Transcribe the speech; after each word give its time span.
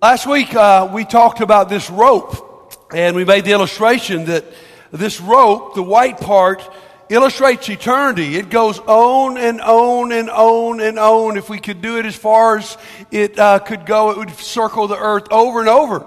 Last 0.00 0.28
week, 0.28 0.54
uh, 0.54 0.88
we 0.92 1.04
talked 1.04 1.40
about 1.40 1.68
this 1.68 1.90
rope, 1.90 2.72
and 2.94 3.16
we 3.16 3.24
made 3.24 3.44
the 3.44 3.50
illustration 3.50 4.26
that 4.26 4.44
this 4.92 5.20
rope, 5.20 5.74
the 5.74 5.82
white 5.82 6.20
part, 6.20 6.62
illustrates 7.08 7.68
eternity. 7.68 8.36
It 8.36 8.48
goes 8.48 8.78
on 8.78 9.36
and 9.38 9.60
on 9.60 10.12
and 10.12 10.30
on 10.30 10.80
and 10.80 11.00
on. 11.00 11.36
If 11.36 11.50
we 11.50 11.58
could 11.58 11.82
do 11.82 11.98
it 11.98 12.06
as 12.06 12.14
far 12.14 12.58
as 12.58 12.78
it 13.10 13.36
uh, 13.40 13.58
could 13.58 13.86
go, 13.86 14.12
it 14.12 14.18
would 14.18 14.30
circle 14.36 14.86
the 14.86 14.96
earth 14.96 15.26
over 15.32 15.58
and 15.58 15.68
over. 15.68 16.06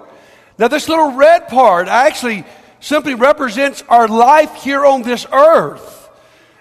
Now, 0.58 0.70
this 0.70 0.88
little 0.88 1.12
red 1.12 1.50
part 1.50 1.90
actually 1.90 2.46
simply 2.80 3.16
represents 3.16 3.84
our 3.90 4.08
life 4.08 4.54
here 4.64 4.86
on 4.86 5.02
this 5.02 5.26
earth. 5.34 6.10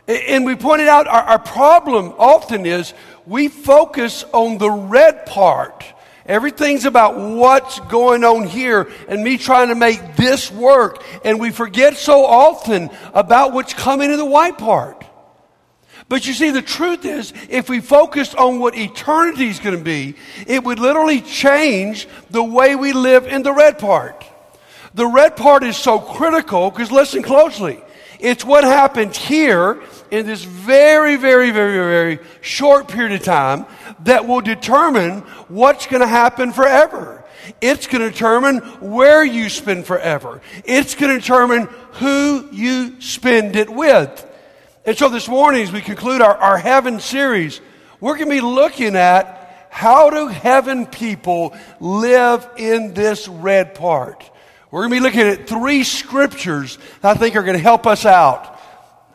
And 0.08 0.44
we 0.44 0.56
pointed 0.56 0.88
out 0.88 1.06
our, 1.06 1.22
our 1.22 1.38
problem 1.38 2.12
often 2.18 2.66
is 2.66 2.92
we 3.24 3.46
focus 3.46 4.24
on 4.32 4.58
the 4.58 4.68
red 4.68 5.26
part 5.26 5.84
Everything's 6.26 6.84
about 6.84 7.18
what's 7.18 7.80
going 7.80 8.24
on 8.24 8.46
here 8.46 8.90
and 9.08 9.24
me 9.24 9.38
trying 9.38 9.68
to 9.68 9.74
make 9.74 10.16
this 10.16 10.50
work. 10.50 11.02
And 11.24 11.40
we 11.40 11.50
forget 11.50 11.96
so 11.96 12.24
often 12.24 12.90
about 13.14 13.52
what's 13.52 13.74
coming 13.74 14.10
in 14.10 14.18
the 14.18 14.24
white 14.24 14.58
part. 14.58 15.04
But 16.08 16.26
you 16.26 16.32
see, 16.32 16.50
the 16.50 16.60
truth 16.60 17.04
is, 17.04 17.32
if 17.48 17.68
we 17.68 17.80
focused 17.80 18.34
on 18.34 18.58
what 18.58 18.76
eternity 18.76 19.48
is 19.48 19.60
going 19.60 19.78
to 19.78 19.84
be, 19.84 20.16
it 20.46 20.64
would 20.64 20.80
literally 20.80 21.20
change 21.20 22.08
the 22.30 22.42
way 22.42 22.74
we 22.74 22.92
live 22.92 23.26
in 23.26 23.42
the 23.42 23.52
red 23.52 23.78
part. 23.78 24.24
The 24.94 25.06
red 25.06 25.36
part 25.36 25.62
is 25.62 25.76
so 25.76 26.00
critical 26.00 26.70
because 26.70 26.90
listen 26.90 27.22
closely. 27.22 27.80
It's 28.20 28.44
what 28.44 28.64
happens 28.64 29.16
here 29.16 29.82
in 30.10 30.26
this 30.26 30.44
very, 30.44 31.16
very, 31.16 31.50
very, 31.50 31.72
very 31.72 32.18
short 32.40 32.88
period 32.88 33.12
of 33.12 33.24
time 33.24 33.66
that 34.00 34.26
will 34.26 34.40
determine 34.40 35.20
what's 35.48 35.86
going 35.86 36.02
to 36.02 36.06
happen 36.06 36.52
forever. 36.52 37.24
It's 37.60 37.86
going 37.86 38.02
to 38.02 38.10
determine 38.10 38.58
where 38.80 39.24
you 39.24 39.48
spend 39.48 39.86
forever. 39.86 40.40
It's 40.64 40.94
going 40.94 41.14
to 41.14 41.20
determine 41.20 41.66
who 41.92 42.48
you 42.52 43.00
spend 43.00 43.56
it 43.56 43.70
with. 43.70 44.26
And 44.84 44.96
so 44.96 45.08
this 45.08 45.28
morning, 45.28 45.62
as 45.62 45.72
we 45.72 45.80
conclude 45.80 46.20
our, 46.20 46.36
our 46.36 46.58
heaven 46.58 47.00
series, 47.00 47.60
we're 48.00 48.16
going 48.16 48.28
to 48.28 48.34
be 48.34 48.40
looking 48.40 48.96
at 48.96 49.68
how 49.70 50.10
do 50.10 50.26
heaven 50.26 50.86
people 50.86 51.54
live 51.78 52.48
in 52.56 52.92
this 52.92 53.28
red 53.28 53.74
part. 53.74 54.29
We're 54.70 54.82
going 54.82 54.90
to 54.90 54.96
be 54.96 55.00
looking 55.00 55.20
at 55.22 55.48
three 55.48 55.82
scriptures 55.82 56.78
that 57.00 57.16
I 57.16 57.18
think 57.18 57.34
are 57.34 57.42
going 57.42 57.56
to 57.56 57.62
help 57.62 57.86
us 57.86 58.06
out. 58.06 58.58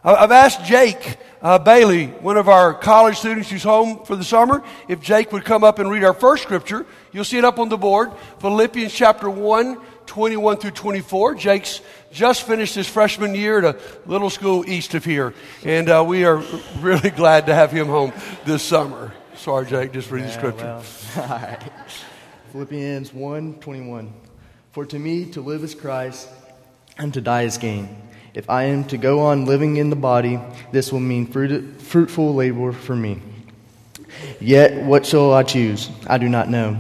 I've 0.04 0.32
asked 0.32 0.66
Jake 0.66 1.18
uh, 1.42 1.58
Bailey, 1.60 2.08
one 2.08 2.38
of 2.38 2.50
our 2.50 2.74
college 2.74 3.18
students 3.18 3.50
who's 3.50 3.64
home 3.64 4.04
for 4.04 4.16
the 4.16 4.24
summer, 4.24 4.64
if 4.88 5.00
Jake 5.00 5.32
would 5.32 5.46
come 5.46 5.64
up 5.64 5.80
and 5.80 5.90
read 5.90 6.04
our 6.04 6.14
first 6.14 6.44
scripture. 6.44 6.86
You'll 7.12 7.24
see 7.24 7.38
it 7.38 7.46
up 7.46 7.58
on 7.58 7.70
the 7.70 7.78
board 7.78 8.12
Philippians 8.40 8.94
chapter 8.94 9.30
1, 9.30 9.78
21 10.06 10.58
through 10.58 10.72
24. 10.72 11.36
Jake's 11.36 11.82
just 12.12 12.44
finished 12.44 12.76
his 12.76 12.88
freshman 12.88 13.34
year 13.34 13.60
at 13.60 13.76
a 13.76 13.80
little 14.06 14.30
school 14.30 14.68
east 14.70 14.94
of 14.94 15.06
here, 15.06 15.34
and 15.64 15.90
uh, 15.90 16.04
we 16.06 16.26
are 16.26 16.38
really 16.80 17.10
glad 17.12 17.46
to 17.46 17.56
have 17.56 17.72
him 17.72 17.88
home 17.88 18.12
this 18.46 18.62
summer. 18.62 19.14
Sorry, 19.36 19.66
Jake, 19.66 19.94
just 19.94 20.12
read 20.12 20.22
yeah, 20.22 20.28
the 20.28 20.34
scripture. 20.34 20.66
Well, 20.66 20.84
all 21.32 21.38
right. 21.38 21.62
Philippians 22.52 23.14
1, 23.14 23.54
21. 23.56 24.25
For 24.76 24.86
to 24.88 25.00
me, 25.00 25.24
to 25.28 25.40
live 25.40 25.64
is 25.64 25.74
Christ, 25.74 26.28
and 26.98 27.14
to 27.14 27.22
die 27.22 27.44
is 27.44 27.58
gain. 27.58 27.96
If 28.34 28.50
I 28.50 28.64
am 28.64 28.84
to 28.90 28.98
go 28.98 29.22
on 29.22 29.46
living 29.46 29.78
in 29.78 29.90
the 29.90 29.96
body, 29.96 30.38
this 30.74 30.92
will 30.92 31.00
mean 31.00 31.28
fruit, 31.28 31.82
fruitful 31.82 32.36
labor 32.36 32.74
for 32.74 32.94
me. 32.94 33.22
Yet, 34.42 34.84
what 34.84 35.06
shall 35.06 35.34
I 35.34 35.44
choose? 35.44 35.90
I 36.08 36.18
do 36.18 36.28
not 36.28 36.50
know. 36.50 36.78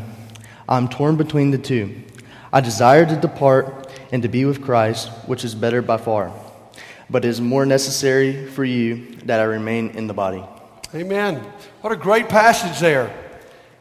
I 0.67 0.75
am 0.75 0.89
torn 0.89 1.15
between 1.15 1.51
the 1.51 1.57
two. 1.57 2.03
I 2.51 2.59
desire 2.59 3.05
to 3.05 3.15
depart 3.15 3.89
and 4.11 4.21
to 4.23 4.27
be 4.27 4.43
with 4.43 4.61
Christ, 4.61 5.07
which 5.25 5.45
is 5.45 5.55
better 5.55 5.81
by 5.81 5.95
far. 5.95 6.33
But 7.09 7.23
it 7.23 7.29
is 7.29 7.39
more 7.39 7.65
necessary 7.65 8.45
for 8.47 8.65
you 8.65 9.15
that 9.23 9.39
I 9.39 9.43
remain 9.43 9.91
in 9.91 10.07
the 10.07 10.13
body. 10.13 10.43
Amen. 10.93 11.37
What 11.79 11.93
a 11.93 11.95
great 11.95 12.27
passage 12.27 12.77
there. 12.81 13.09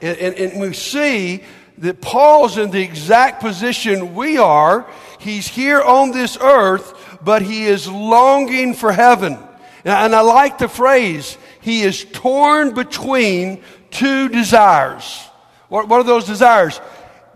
And, 0.00 0.16
and, 0.18 0.34
and 0.36 0.60
we 0.60 0.72
see 0.72 1.42
that 1.78 2.00
Paul's 2.00 2.58
in 2.58 2.70
the 2.70 2.82
exact 2.82 3.40
position 3.40 4.14
we 4.14 4.38
are. 4.38 4.86
He's 5.18 5.48
here 5.48 5.80
on 5.80 6.12
this 6.12 6.36
earth, 6.40 7.18
but 7.22 7.42
he 7.42 7.64
is 7.64 7.88
longing 7.88 8.74
for 8.74 8.92
heaven. 8.92 9.38
And 9.84 10.14
I 10.14 10.20
like 10.22 10.58
the 10.58 10.68
phrase, 10.68 11.36
he 11.60 11.82
is 11.82 12.04
torn 12.12 12.74
between 12.74 13.62
two 13.90 14.28
desires. 14.28 15.28
What, 15.68 15.90
are 15.90 16.04
those 16.04 16.26
desires? 16.26 16.80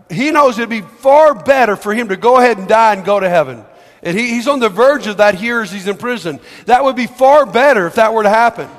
He 0.09 0.31
knows 0.31 0.57
it'd 0.57 0.69
be 0.69 0.81
far 0.81 1.35
better 1.35 1.75
for 1.75 1.93
him 1.93 2.09
to 2.09 2.17
go 2.17 2.37
ahead 2.37 2.57
and 2.57 2.67
die 2.67 2.93
and 2.93 3.05
go 3.05 3.19
to 3.19 3.29
heaven. 3.29 3.63
And 4.01 4.17
he, 4.17 4.29
he's 4.29 4.47
on 4.47 4.59
the 4.59 4.69
verge 4.69 5.07
of 5.07 5.17
that 5.17 5.35
here 5.35 5.61
as 5.61 5.71
he's 5.71 5.87
in 5.87 5.97
prison. 5.97 6.39
That 6.65 6.83
would 6.83 6.95
be 6.95 7.05
far 7.05 7.45
better 7.45 7.85
if 7.85 7.95
that 7.95 8.13
were 8.13 8.23
to 8.23 8.29
happen. 8.29 8.69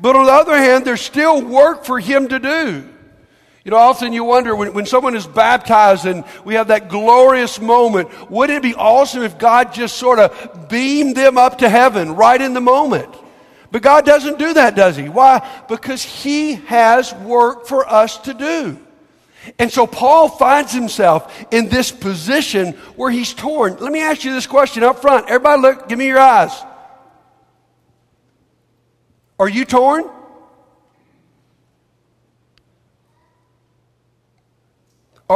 But 0.00 0.16
on 0.16 0.26
the 0.26 0.32
other 0.32 0.56
hand, 0.56 0.84
there's 0.84 1.02
still 1.02 1.42
work 1.42 1.84
for 1.84 2.00
him 2.00 2.28
to 2.28 2.38
do. 2.38 2.88
You 3.64 3.70
know, 3.70 3.78
often 3.78 4.12
you 4.12 4.24
wonder 4.24 4.54
when, 4.54 4.74
when 4.74 4.84
someone 4.84 5.16
is 5.16 5.26
baptized 5.26 6.04
and 6.04 6.24
we 6.44 6.54
have 6.54 6.68
that 6.68 6.90
glorious 6.90 7.58
moment, 7.58 8.30
wouldn't 8.30 8.58
it 8.58 8.62
be 8.62 8.74
awesome 8.74 9.22
if 9.22 9.38
God 9.38 9.72
just 9.72 9.96
sort 9.96 10.18
of 10.18 10.68
beamed 10.68 11.16
them 11.16 11.38
up 11.38 11.58
to 11.58 11.68
heaven 11.68 12.14
right 12.14 12.40
in 12.40 12.52
the 12.52 12.60
moment? 12.60 13.08
But 13.70 13.80
God 13.80 14.04
doesn't 14.04 14.38
do 14.38 14.52
that, 14.52 14.76
does 14.76 14.96
He? 14.96 15.08
Why? 15.08 15.64
Because 15.66 16.02
He 16.02 16.54
has 16.54 17.14
work 17.14 17.66
for 17.66 17.88
us 17.88 18.18
to 18.18 18.34
do. 18.34 18.78
And 19.58 19.72
so 19.72 19.86
Paul 19.86 20.28
finds 20.28 20.72
himself 20.72 21.44
in 21.50 21.68
this 21.68 21.90
position 21.90 22.72
where 22.96 23.10
he's 23.10 23.34
torn. 23.34 23.76
Let 23.76 23.92
me 23.92 24.00
ask 24.00 24.24
you 24.24 24.32
this 24.32 24.46
question 24.46 24.82
up 24.82 25.02
front. 25.02 25.28
Everybody 25.28 25.60
look, 25.60 25.88
give 25.88 25.98
me 25.98 26.06
your 26.06 26.18
eyes. 26.18 26.52
Are 29.38 29.48
you 29.48 29.64
torn? 29.64 30.08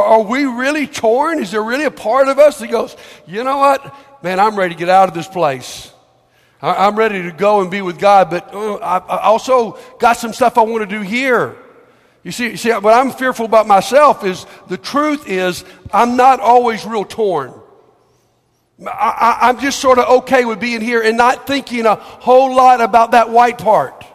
Are, 0.01 0.21
we 0.21 0.45
really 0.45 0.87
torn? 0.87 1.39
Is 1.39 1.51
there 1.51 1.63
really 1.63 1.85
a 1.85 1.91
part 1.91 2.27
of 2.27 2.39
us 2.39 2.59
that 2.59 2.69
goes, 2.69 2.95
you 3.27 3.43
know 3.43 3.57
what? 3.57 3.95
Man, 4.23 4.39
I'm 4.39 4.55
ready 4.55 4.73
to 4.73 4.79
get 4.79 4.89
out 4.89 5.07
of 5.07 5.15
this 5.15 5.27
place. 5.27 5.91
I, 6.61 6.87
am 6.87 6.97
ready 6.97 7.23
to 7.23 7.31
go 7.31 7.61
and 7.61 7.71
be 7.71 7.81
with 7.81 7.99
God, 7.99 8.29
but 8.29 8.53
uh, 8.53 8.75
I, 8.75 9.21
also 9.23 9.79
got 9.97 10.13
some 10.13 10.33
stuff 10.33 10.57
I 10.57 10.61
want 10.61 10.89
to 10.89 10.97
do 10.97 11.01
here. 11.01 11.55
You 12.23 12.31
see, 12.31 12.57
see, 12.57 12.71
what 12.71 12.93
I'm 12.93 13.11
fearful 13.11 13.45
about 13.45 13.65
myself 13.65 14.25
is 14.25 14.45
the 14.67 14.77
truth 14.77 15.27
is 15.27 15.63
I'm 15.93 16.17
not 16.17 16.41
always 16.41 16.85
real 16.85 17.05
torn. 17.05 17.53
I, 18.85 19.49
am 19.49 19.59
just 19.59 19.79
sort 19.79 19.99
of 19.99 20.07
okay 20.23 20.45
with 20.45 20.59
being 20.59 20.81
here 20.81 21.01
and 21.01 21.17
not 21.17 21.47
thinking 21.47 21.85
a 21.85 21.95
whole 21.95 22.55
lot 22.55 22.81
about 22.81 23.11
that 23.11 23.29
white 23.29 23.57
part. 23.57 24.05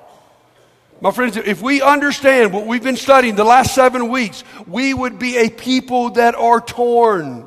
My 1.04 1.10
friends, 1.10 1.36
if 1.36 1.60
we 1.60 1.82
understand 1.82 2.50
what 2.50 2.66
we've 2.66 2.82
been 2.82 2.96
studying 2.96 3.34
the 3.34 3.44
last 3.44 3.74
seven 3.74 4.08
weeks, 4.08 4.42
we 4.66 4.94
would 4.94 5.18
be 5.18 5.36
a 5.36 5.50
people 5.50 6.08
that 6.12 6.34
are 6.34 6.62
torn. 6.62 7.46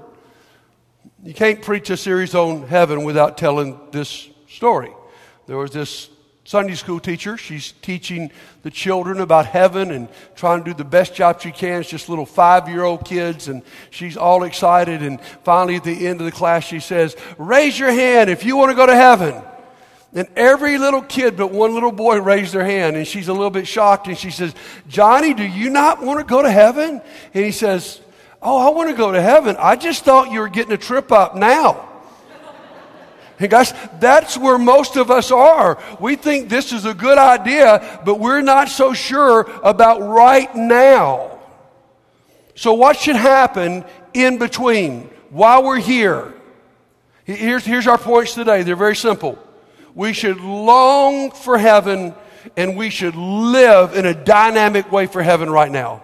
You 1.23 1.33
can't 1.33 1.59
preach 1.63 1.89
a 1.89 1.97
series 1.97 2.35
on 2.35 2.67
heaven 2.67 3.03
without 3.03 3.35
telling 3.35 3.79
this 3.89 4.29
story. 4.47 4.91
There 5.47 5.57
was 5.57 5.71
this 5.71 6.07
Sunday 6.43 6.75
school 6.75 6.99
teacher. 6.99 7.35
She's 7.35 7.71
teaching 7.81 8.29
the 8.61 8.69
children 8.69 9.21
about 9.21 9.47
heaven 9.47 9.89
and 9.89 10.07
trying 10.35 10.63
to 10.63 10.65
do 10.69 10.73
the 10.75 10.85
best 10.85 11.15
job 11.15 11.41
she 11.41 11.49
can. 11.49 11.81
It's 11.81 11.89
just 11.89 12.09
little 12.09 12.27
five 12.27 12.69
year 12.69 12.83
old 12.83 13.05
kids, 13.05 13.47
and 13.47 13.63
she's 13.89 14.17
all 14.17 14.43
excited. 14.43 15.01
And 15.01 15.19
finally, 15.43 15.77
at 15.77 15.83
the 15.83 16.05
end 16.05 16.21
of 16.21 16.25
the 16.25 16.31
class, 16.31 16.63
she 16.63 16.79
says, 16.79 17.15
Raise 17.39 17.79
your 17.79 17.91
hand 17.91 18.29
if 18.29 18.45
you 18.45 18.55
want 18.55 18.69
to 18.69 18.75
go 18.75 18.85
to 18.85 18.95
heaven. 18.95 19.41
And 20.17 20.27
every 20.35 20.79
little 20.79 21.03
kid 21.03 21.37
but 21.37 21.51
one 21.51 21.75
little 21.75 21.91
boy 21.91 22.19
raised 22.19 22.51
their 22.51 22.65
hand, 22.65 22.95
and 22.95 23.07
she's 23.07 23.27
a 23.27 23.33
little 23.33 23.51
bit 23.51 23.67
shocked, 23.67 24.07
and 24.07 24.17
she 24.17 24.31
says, 24.31 24.55
Johnny, 24.87 25.35
do 25.35 25.43
you 25.43 25.69
not 25.69 26.01
want 26.01 26.19
to 26.19 26.25
go 26.25 26.41
to 26.41 26.49
heaven? 26.49 26.99
And 27.35 27.45
he 27.45 27.51
says, 27.51 28.01
Oh, 28.41 28.67
I 28.67 28.75
want 28.75 28.89
to 28.89 28.95
go 28.95 29.11
to 29.11 29.21
heaven. 29.21 29.55
I 29.59 29.75
just 29.75 30.03
thought 30.03 30.31
you 30.31 30.39
were 30.39 30.49
getting 30.49 30.71
a 30.71 30.77
trip 30.77 31.11
up 31.11 31.35
now. 31.35 31.87
And 33.39 33.51
guys, 33.51 33.71
that's 33.99 34.35
where 34.39 34.57
most 34.57 34.95
of 34.95 35.11
us 35.11 35.31
are. 35.31 35.79
We 35.99 36.15
think 36.15 36.49
this 36.49 36.73
is 36.73 36.85
a 36.85 36.95
good 36.95 37.19
idea, 37.19 38.01
but 38.03 38.19
we're 38.19 38.41
not 38.41 38.69
so 38.69 38.93
sure 38.93 39.41
about 39.63 40.01
right 40.01 40.53
now. 40.55 41.37
So, 42.55 42.73
what 42.73 42.97
should 42.97 43.15
happen 43.15 43.85
in 44.15 44.39
between 44.39 45.11
while 45.29 45.63
we're 45.63 45.79
here? 45.79 46.33
Here's, 47.23 47.63
here's 47.63 47.85
our 47.85 47.99
points 47.99 48.33
today. 48.33 48.63
They're 48.63 48.75
very 48.75 48.95
simple. 48.95 49.37
We 49.97 50.13
should 50.13 50.39
long 50.39 51.31
for 51.31 51.57
heaven 51.57 52.13
and 52.55 52.77
we 52.77 52.91
should 52.91 53.15
live 53.15 53.95
in 53.95 54.05
a 54.05 54.13
dynamic 54.13 54.91
way 54.91 55.07
for 55.07 55.23
heaven 55.23 55.49
right 55.49 55.71
now. 55.71 56.03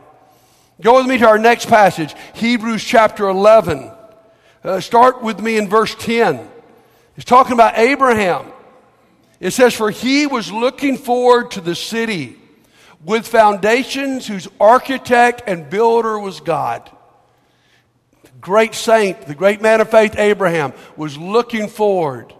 Go 0.81 0.95
with 0.95 1.05
me 1.05 1.19
to 1.19 1.27
our 1.27 1.37
next 1.37 1.67
passage, 1.67 2.15
Hebrews 2.33 2.83
chapter 2.83 3.27
11. 3.27 3.91
Uh, 4.63 4.79
start 4.79 5.21
with 5.21 5.39
me 5.39 5.57
in 5.57 5.69
verse 5.69 5.93
10. 5.93 6.49
It's 7.17 7.25
talking 7.25 7.53
about 7.53 7.77
Abraham. 7.77 8.51
It 9.39 9.51
says, 9.51 9.75
For 9.75 9.91
he 9.91 10.25
was 10.25 10.51
looking 10.51 10.97
forward 10.97 11.51
to 11.51 11.61
the 11.61 11.75
city 11.75 12.37
with 13.05 13.27
foundations 13.27 14.25
whose 14.25 14.47
architect 14.59 15.43
and 15.45 15.69
builder 15.69 16.17
was 16.17 16.39
God. 16.39 16.89
great 18.41 18.73
saint, 18.73 19.27
the 19.27 19.35
great 19.35 19.61
man 19.61 19.81
of 19.81 19.91
faith, 19.91 20.15
Abraham, 20.17 20.73
was 20.97 21.15
looking 21.15 21.67
forward 21.67 22.33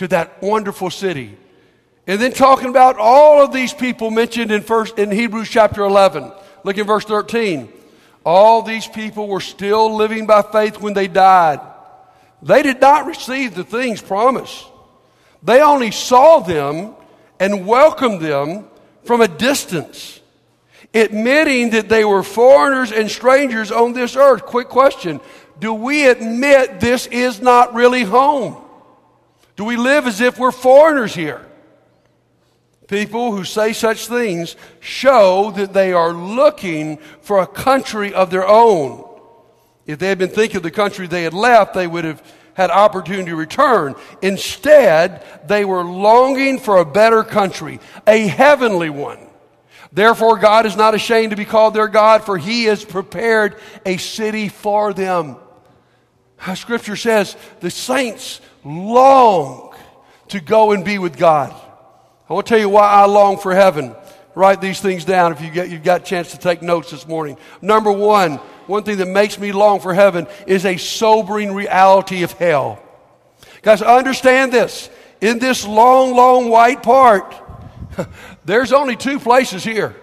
to 0.00 0.08
that 0.08 0.42
wonderful 0.42 0.88
city. 0.88 1.36
And 2.06 2.18
then 2.18 2.32
talking 2.32 2.70
about 2.70 2.96
all 2.96 3.44
of 3.44 3.52
these 3.52 3.74
people 3.74 4.10
mentioned 4.10 4.50
in 4.50 4.62
first 4.62 4.98
in 4.98 5.10
Hebrews 5.10 5.50
chapter 5.50 5.82
11. 5.82 6.32
Look 6.64 6.78
in 6.78 6.86
verse 6.86 7.04
13. 7.04 7.70
All 8.24 8.62
these 8.62 8.86
people 8.86 9.28
were 9.28 9.42
still 9.42 9.94
living 9.94 10.26
by 10.26 10.40
faith 10.40 10.80
when 10.80 10.94
they 10.94 11.06
died. 11.06 11.60
They 12.40 12.62
did 12.62 12.80
not 12.80 13.04
receive 13.04 13.54
the 13.54 13.62
things 13.62 14.00
promised. 14.00 14.64
They 15.42 15.60
only 15.60 15.90
saw 15.90 16.40
them 16.40 16.94
and 17.38 17.66
welcomed 17.66 18.22
them 18.22 18.64
from 19.04 19.20
a 19.20 19.28
distance, 19.28 20.18
admitting 20.94 21.70
that 21.70 21.90
they 21.90 22.06
were 22.06 22.22
foreigners 22.22 22.90
and 22.90 23.10
strangers 23.10 23.70
on 23.70 23.92
this 23.92 24.16
earth. 24.16 24.46
Quick 24.46 24.68
question 24.68 25.20
Do 25.58 25.74
we 25.74 26.06
admit 26.06 26.80
this 26.80 27.06
is 27.06 27.42
not 27.42 27.74
really 27.74 28.04
home? 28.04 28.64
Do 29.60 29.66
we 29.66 29.76
live 29.76 30.06
as 30.06 30.22
if 30.22 30.38
we're 30.38 30.52
foreigners 30.52 31.14
here? 31.14 31.44
People 32.88 33.32
who 33.36 33.44
say 33.44 33.74
such 33.74 34.06
things 34.06 34.56
show 34.80 35.50
that 35.50 35.74
they 35.74 35.92
are 35.92 36.14
looking 36.14 36.96
for 37.20 37.40
a 37.40 37.46
country 37.46 38.14
of 38.14 38.30
their 38.30 38.48
own. 38.48 39.06
If 39.84 39.98
they 39.98 40.08
had 40.08 40.16
been 40.16 40.30
thinking 40.30 40.56
of 40.56 40.62
the 40.62 40.70
country 40.70 41.06
they 41.06 41.24
had 41.24 41.34
left, 41.34 41.74
they 41.74 41.86
would 41.86 42.06
have 42.06 42.22
had 42.54 42.70
opportunity 42.70 43.28
to 43.28 43.36
return. 43.36 43.96
Instead, 44.22 45.22
they 45.46 45.66
were 45.66 45.84
longing 45.84 46.58
for 46.58 46.78
a 46.78 46.86
better 46.86 47.22
country, 47.22 47.80
a 48.06 48.28
heavenly 48.28 48.88
one. 48.88 49.18
Therefore, 49.92 50.38
God 50.38 50.64
is 50.64 50.74
not 50.74 50.94
ashamed 50.94 51.32
to 51.32 51.36
be 51.36 51.44
called 51.44 51.74
their 51.74 51.88
God, 51.88 52.24
for 52.24 52.38
he 52.38 52.64
has 52.64 52.82
prepared 52.82 53.60
a 53.84 53.98
city 53.98 54.48
for 54.48 54.94
them. 54.94 55.36
Scripture 56.54 56.96
says 56.96 57.36
the 57.60 57.70
saints 57.70 58.40
long 58.64 59.74
to 60.28 60.40
go 60.40 60.72
and 60.72 60.84
be 60.84 60.98
with 60.98 61.16
God. 61.16 61.54
I 62.28 62.36
to 62.36 62.42
tell 62.42 62.58
you 62.58 62.68
why 62.68 62.88
I 62.88 63.06
long 63.06 63.38
for 63.38 63.54
heaven. 63.54 63.94
Write 64.34 64.60
these 64.60 64.80
things 64.80 65.04
down 65.04 65.32
if 65.32 65.40
you 65.40 65.50
get, 65.50 65.70
you've 65.70 65.82
got 65.82 66.02
a 66.02 66.04
chance 66.04 66.30
to 66.30 66.38
take 66.38 66.62
notes 66.62 66.90
this 66.92 67.06
morning. 67.06 67.36
Number 67.60 67.90
one, 67.90 68.36
one 68.66 68.84
thing 68.84 68.98
that 68.98 69.08
makes 69.08 69.38
me 69.38 69.50
long 69.50 69.80
for 69.80 69.92
heaven 69.92 70.28
is 70.46 70.64
a 70.64 70.76
sobering 70.76 71.52
reality 71.52 72.22
of 72.22 72.32
hell. 72.32 72.80
Guys, 73.62 73.82
understand 73.82 74.52
this. 74.52 74.88
In 75.20 75.38
this 75.40 75.66
long, 75.66 76.14
long 76.14 76.48
white 76.48 76.82
part, 76.82 77.34
there's 78.44 78.72
only 78.72 78.96
two 78.96 79.18
places 79.18 79.64
here. 79.64 79.96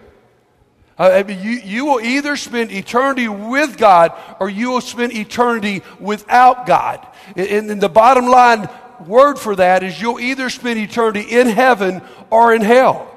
Uh, 0.97 1.23
you, 1.27 1.51
you 1.51 1.85
will 1.85 1.99
either 1.99 2.35
spend 2.35 2.71
eternity 2.71 3.27
with 3.27 3.77
God 3.77 4.13
or 4.39 4.49
you 4.49 4.71
will 4.71 4.81
spend 4.81 5.13
eternity 5.13 5.83
without 5.99 6.65
God. 6.65 7.05
And, 7.35 7.69
and 7.69 7.81
the 7.81 7.89
bottom 7.89 8.25
line 8.25 8.67
word 9.05 9.38
for 9.38 9.55
that 9.55 9.83
is 9.83 10.01
you'll 10.01 10.19
either 10.19 10.49
spend 10.49 10.79
eternity 10.79 11.21
in 11.21 11.47
heaven 11.47 12.01
or 12.31 12.53
in 12.53 12.61
hell. 12.61 13.13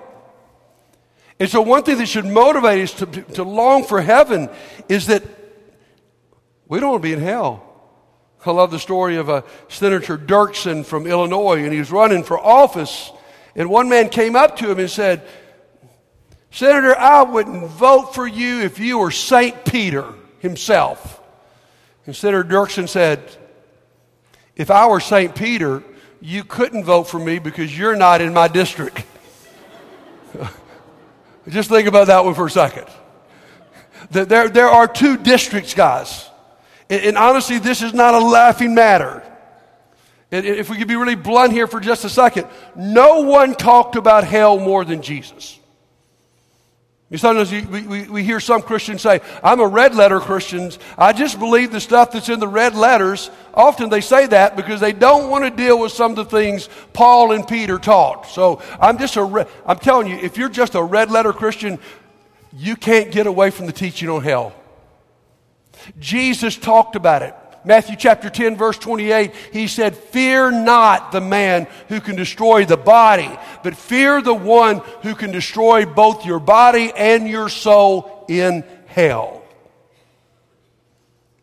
And 1.38 1.48
so, 1.48 1.62
one 1.62 1.84
thing 1.84 1.96
that 1.96 2.06
should 2.06 2.26
motivate 2.26 2.82
us 2.82 2.92
to, 2.94 3.06
to 3.06 3.44
long 3.44 3.84
for 3.84 4.02
heaven 4.02 4.50
is 4.90 5.06
that 5.06 5.22
we 6.68 6.80
don't 6.80 6.90
want 6.90 7.02
to 7.02 7.08
be 7.08 7.14
in 7.14 7.20
hell. 7.20 7.66
I 8.44 8.50
love 8.52 8.70
the 8.70 8.78
story 8.78 9.16
of 9.16 9.28
a 9.28 9.44
Senator 9.68 10.18
Dirksen 10.18 10.84
from 10.84 11.06
Illinois, 11.06 11.62
and 11.62 11.72
he 11.72 11.78
was 11.78 11.90
running 11.90 12.24
for 12.24 12.38
office. 12.38 13.10
And 13.54 13.68
one 13.68 13.88
man 13.88 14.08
came 14.08 14.36
up 14.36 14.56
to 14.58 14.70
him 14.70 14.78
and 14.78 14.90
said, 14.90 15.26
Senator, 16.50 16.96
I 16.96 17.22
wouldn't 17.22 17.68
vote 17.68 18.14
for 18.14 18.26
you 18.26 18.60
if 18.60 18.78
you 18.78 18.98
were 18.98 19.10
St. 19.10 19.64
Peter 19.64 20.04
himself. 20.40 21.20
And 22.06 22.16
Senator 22.16 22.42
Dirksen 22.42 22.88
said, 22.88 23.22
if 24.56 24.70
I 24.70 24.88
were 24.88 25.00
St. 25.00 25.34
Peter, 25.34 25.82
you 26.20 26.44
couldn't 26.44 26.84
vote 26.84 27.04
for 27.04 27.18
me 27.18 27.38
because 27.38 27.76
you're 27.76 27.96
not 27.96 28.20
in 28.20 28.34
my 28.34 28.48
district. 28.48 29.04
Just 31.48 31.70
think 31.70 31.88
about 31.88 32.08
that 32.08 32.24
one 32.24 32.34
for 32.34 32.46
a 32.46 32.50
second. 32.50 32.86
There, 34.10 34.48
there 34.48 34.68
are 34.68 34.88
two 34.88 35.16
districts, 35.16 35.74
guys. 35.74 36.28
And, 36.88 37.02
and 37.02 37.16
honestly, 37.16 37.58
this 37.58 37.80
is 37.80 37.94
not 37.94 38.14
a 38.14 38.18
laughing 38.18 38.74
matter. 38.74 39.22
If 40.32 40.68
we 40.68 40.76
could 40.76 40.88
be 40.88 40.96
really 40.96 41.16
blunt 41.16 41.52
here 41.52 41.66
for 41.66 41.80
just 41.80 42.04
a 42.04 42.08
second, 42.08 42.46
no 42.76 43.20
one 43.22 43.54
talked 43.54 43.96
about 43.96 44.24
hell 44.24 44.58
more 44.58 44.84
than 44.84 45.02
Jesus. 45.02 45.59
Sometimes 47.16 47.50
we, 47.50 47.62
we, 47.62 48.02
we 48.04 48.22
hear 48.22 48.38
some 48.38 48.62
Christians 48.62 49.02
say, 49.02 49.20
I'm 49.42 49.58
a 49.58 49.66
red 49.66 49.96
letter 49.96 50.20
Christian. 50.20 50.70
I 50.96 51.12
just 51.12 51.40
believe 51.40 51.72
the 51.72 51.80
stuff 51.80 52.12
that's 52.12 52.28
in 52.28 52.38
the 52.38 52.46
red 52.46 52.76
letters. 52.76 53.32
Often 53.52 53.90
they 53.90 54.00
say 54.00 54.26
that 54.28 54.54
because 54.54 54.78
they 54.78 54.92
don't 54.92 55.28
want 55.28 55.42
to 55.42 55.50
deal 55.50 55.80
with 55.80 55.90
some 55.90 56.12
of 56.12 56.16
the 56.16 56.24
things 56.24 56.68
Paul 56.92 57.32
and 57.32 57.46
Peter 57.46 57.78
taught. 57.78 58.26
So 58.26 58.62
I'm 58.80 58.96
just 58.96 59.16
a, 59.16 59.24
re- 59.24 59.46
I'm 59.66 59.80
telling 59.80 60.06
you, 60.06 60.18
if 60.18 60.38
you're 60.38 60.48
just 60.48 60.76
a 60.76 60.82
red 60.82 61.10
letter 61.10 61.32
Christian, 61.32 61.80
you 62.52 62.76
can't 62.76 63.10
get 63.10 63.26
away 63.26 63.50
from 63.50 63.66
the 63.66 63.72
teaching 63.72 64.08
on 64.08 64.22
hell. 64.22 64.54
Jesus 65.98 66.56
talked 66.56 66.94
about 66.94 67.22
it. 67.22 67.34
Matthew 67.64 67.96
chapter 67.96 68.30
10, 68.30 68.56
verse 68.56 68.78
28, 68.78 69.34
he 69.52 69.66
said, 69.66 69.94
Fear 69.94 70.50
not 70.50 71.12
the 71.12 71.20
man 71.20 71.66
who 71.88 72.00
can 72.00 72.16
destroy 72.16 72.64
the 72.64 72.76
body, 72.76 73.30
but 73.62 73.76
fear 73.76 74.22
the 74.22 74.34
one 74.34 74.78
who 75.02 75.14
can 75.14 75.30
destroy 75.30 75.84
both 75.84 76.24
your 76.24 76.40
body 76.40 76.90
and 76.96 77.28
your 77.28 77.48
soul 77.50 78.24
in 78.28 78.64
hell. 78.86 79.42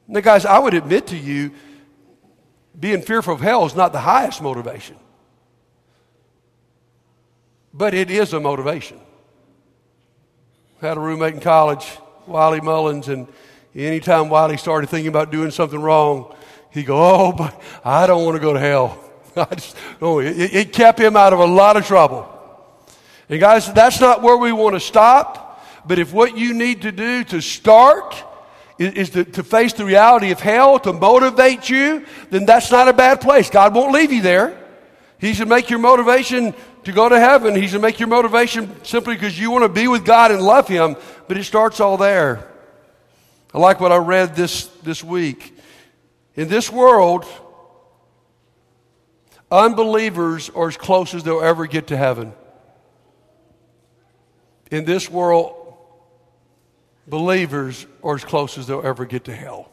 Now, 0.08 0.22
guys, 0.22 0.46
I 0.46 0.58
would 0.58 0.74
admit 0.74 1.08
to 1.08 1.18
you, 1.18 1.52
being 2.80 3.02
fearful 3.02 3.34
of 3.34 3.42
hell 3.42 3.66
is 3.66 3.76
not 3.76 3.92
the 3.92 4.00
highest 4.00 4.42
motivation, 4.42 4.96
but 7.74 7.94
it 7.94 8.10
is 8.10 8.34
a 8.34 8.40
motivation. 8.40 9.00
I 10.82 10.88
had 10.88 10.98
a 10.98 11.00
roommate 11.00 11.36
in 11.36 11.40
college, 11.42 11.88
Wiley 12.28 12.62
Mullins, 12.62 13.08
and 13.08 13.28
Anytime 13.78 14.30
Wiley 14.30 14.58
started 14.58 14.90
thinking 14.90 15.08
about 15.08 15.32
doing 15.32 15.52
something 15.52 15.80
wrong, 15.80 16.36
he'd 16.72 16.88
go, 16.88 16.98
Oh, 16.98 17.32
but 17.32 17.62
I 17.86 18.08
don't 18.08 18.26
want 18.26 18.36
to 18.36 18.42
go 18.42 18.54
to 18.54 18.60
hell. 18.60 18.98
I 19.36 19.46
just, 19.54 19.78
oh, 20.02 20.20
it, 20.20 20.36
it 20.36 20.74
kept 20.74 21.00
him 21.00 21.16
out 21.16 21.32
of 21.32 21.40
a 21.40 21.46
lot 21.46 21.78
of 21.78 21.86
trouble. 21.86 22.34
And 23.30 23.40
guys, 23.40 23.72
that's 23.72 24.02
not 24.02 24.24
where 24.24 24.36
we 24.36 24.52
want 24.52 24.76
to 24.76 24.80
stop. 24.80 25.64
But 25.86 26.00
if 26.00 26.12
what 26.12 26.36
you 26.36 26.56
need 26.56 26.82
to 26.82 26.92
do 26.92 27.24
to 27.26 27.40
start 27.40 28.16
is, 28.80 28.94
is 28.94 29.10
to, 29.12 29.24
to 29.24 29.44
face 29.44 29.74
the 29.74 29.86
reality 29.86 30.32
of 30.32 30.40
hell 30.40 30.80
to 30.80 30.92
motivate 30.92 31.70
you, 31.70 32.04
then 32.32 32.46
that's 32.46 32.72
not 32.72 32.88
a 32.88 32.94
bad 32.94 33.22
place. 33.22 33.52
God 33.52 33.76
won't 33.76 33.94
leave 33.94 34.12
you 34.12 34.24
there. 34.24 34.60
He 35.20 35.36
should 35.36 35.50
make 35.50 35.70
your 35.70 35.80
motivation 35.80 36.56
to 36.84 36.92
go 36.92 37.08
to 37.10 37.20
heaven. 37.20 37.54
He 37.54 37.68
should 37.68 37.82
make 37.82 38.00
your 38.00 38.10
motivation 38.10 38.84
simply 38.84 39.14
because 39.14 39.40
you 39.40 39.52
want 39.52 39.66
to 39.66 39.70
be 39.70 39.88
with 39.88 40.04
God 40.04 40.32
and 40.32 40.42
love 40.42 40.68
Him. 40.68 40.96
But 41.28 41.38
it 41.38 41.44
starts 41.44 41.80
all 41.80 41.98
there. 41.98 42.57
I 43.54 43.60
like 43.60 43.80
what 43.80 43.92
I 43.92 43.98
read 43.98 44.36
this, 44.36 44.66
this 44.84 45.04
week. 45.04 45.58
In 46.36 46.48
this 46.48 46.72
world, 46.72 47.26
unbelievers 49.50 50.50
are 50.50 50.68
as 50.68 50.78
close 50.78 51.14
as 51.14 51.24
they'll 51.24 51.42
ever 51.42 51.66
get 51.66 51.88
to 51.88 51.98
heaven. 51.98 52.34
In 54.70 54.86
this 54.86 55.10
world, 55.10 55.78
believers 57.08 57.86
are 58.04 58.16
as 58.16 58.24
close 58.24 58.58
as 58.58 58.68
they'll 58.68 58.86
ever 58.86 59.06
get 59.06 59.26
to 59.26 59.36
hell. 59.36 59.72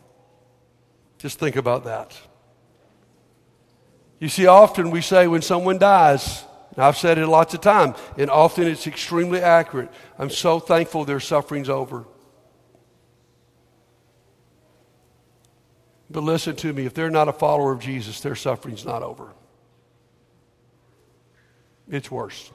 Just 1.19 1.39
think 1.39 1.57
about 1.57 1.85
that. 1.85 2.17
You 4.21 4.29
see, 4.29 4.47
often 4.47 4.91
we 4.91 5.01
say 5.01 5.27
when 5.27 5.43
someone 5.43 5.79
dies, 5.79 6.45
I've 6.77 6.97
said 6.97 7.19
it 7.19 7.27
lots 7.27 7.55
of 7.55 7.61
times, 7.61 7.97
and 8.17 8.31
often 8.31 8.67
it's 8.67 8.87
extremely 8.87 9.41
accurate. 9.41 9.91
I'm 10.19 10.31
so 10.31 10.61
thankful 10.61 11.05
their 11.05 11.21
suffering's 11.21 11.69
over. 11.69 12.05
But 16.15 16.23
listen 16.23 16.55
to 16.57 16.73
me 16.73 16.87
if 16.87 16.95
they're 16.95 17.11
not 17.11 17.27
a 17.27 17.33
follower 17.33 17.73
of 17.73 17.81
Jesus, 17.81 18.21
their 18.21 18.37
suffering's 18.37 18.85
not 18.85 19.03
over. 19.03 19.35
It's 21.91 22.09
worse. 22.09 22.53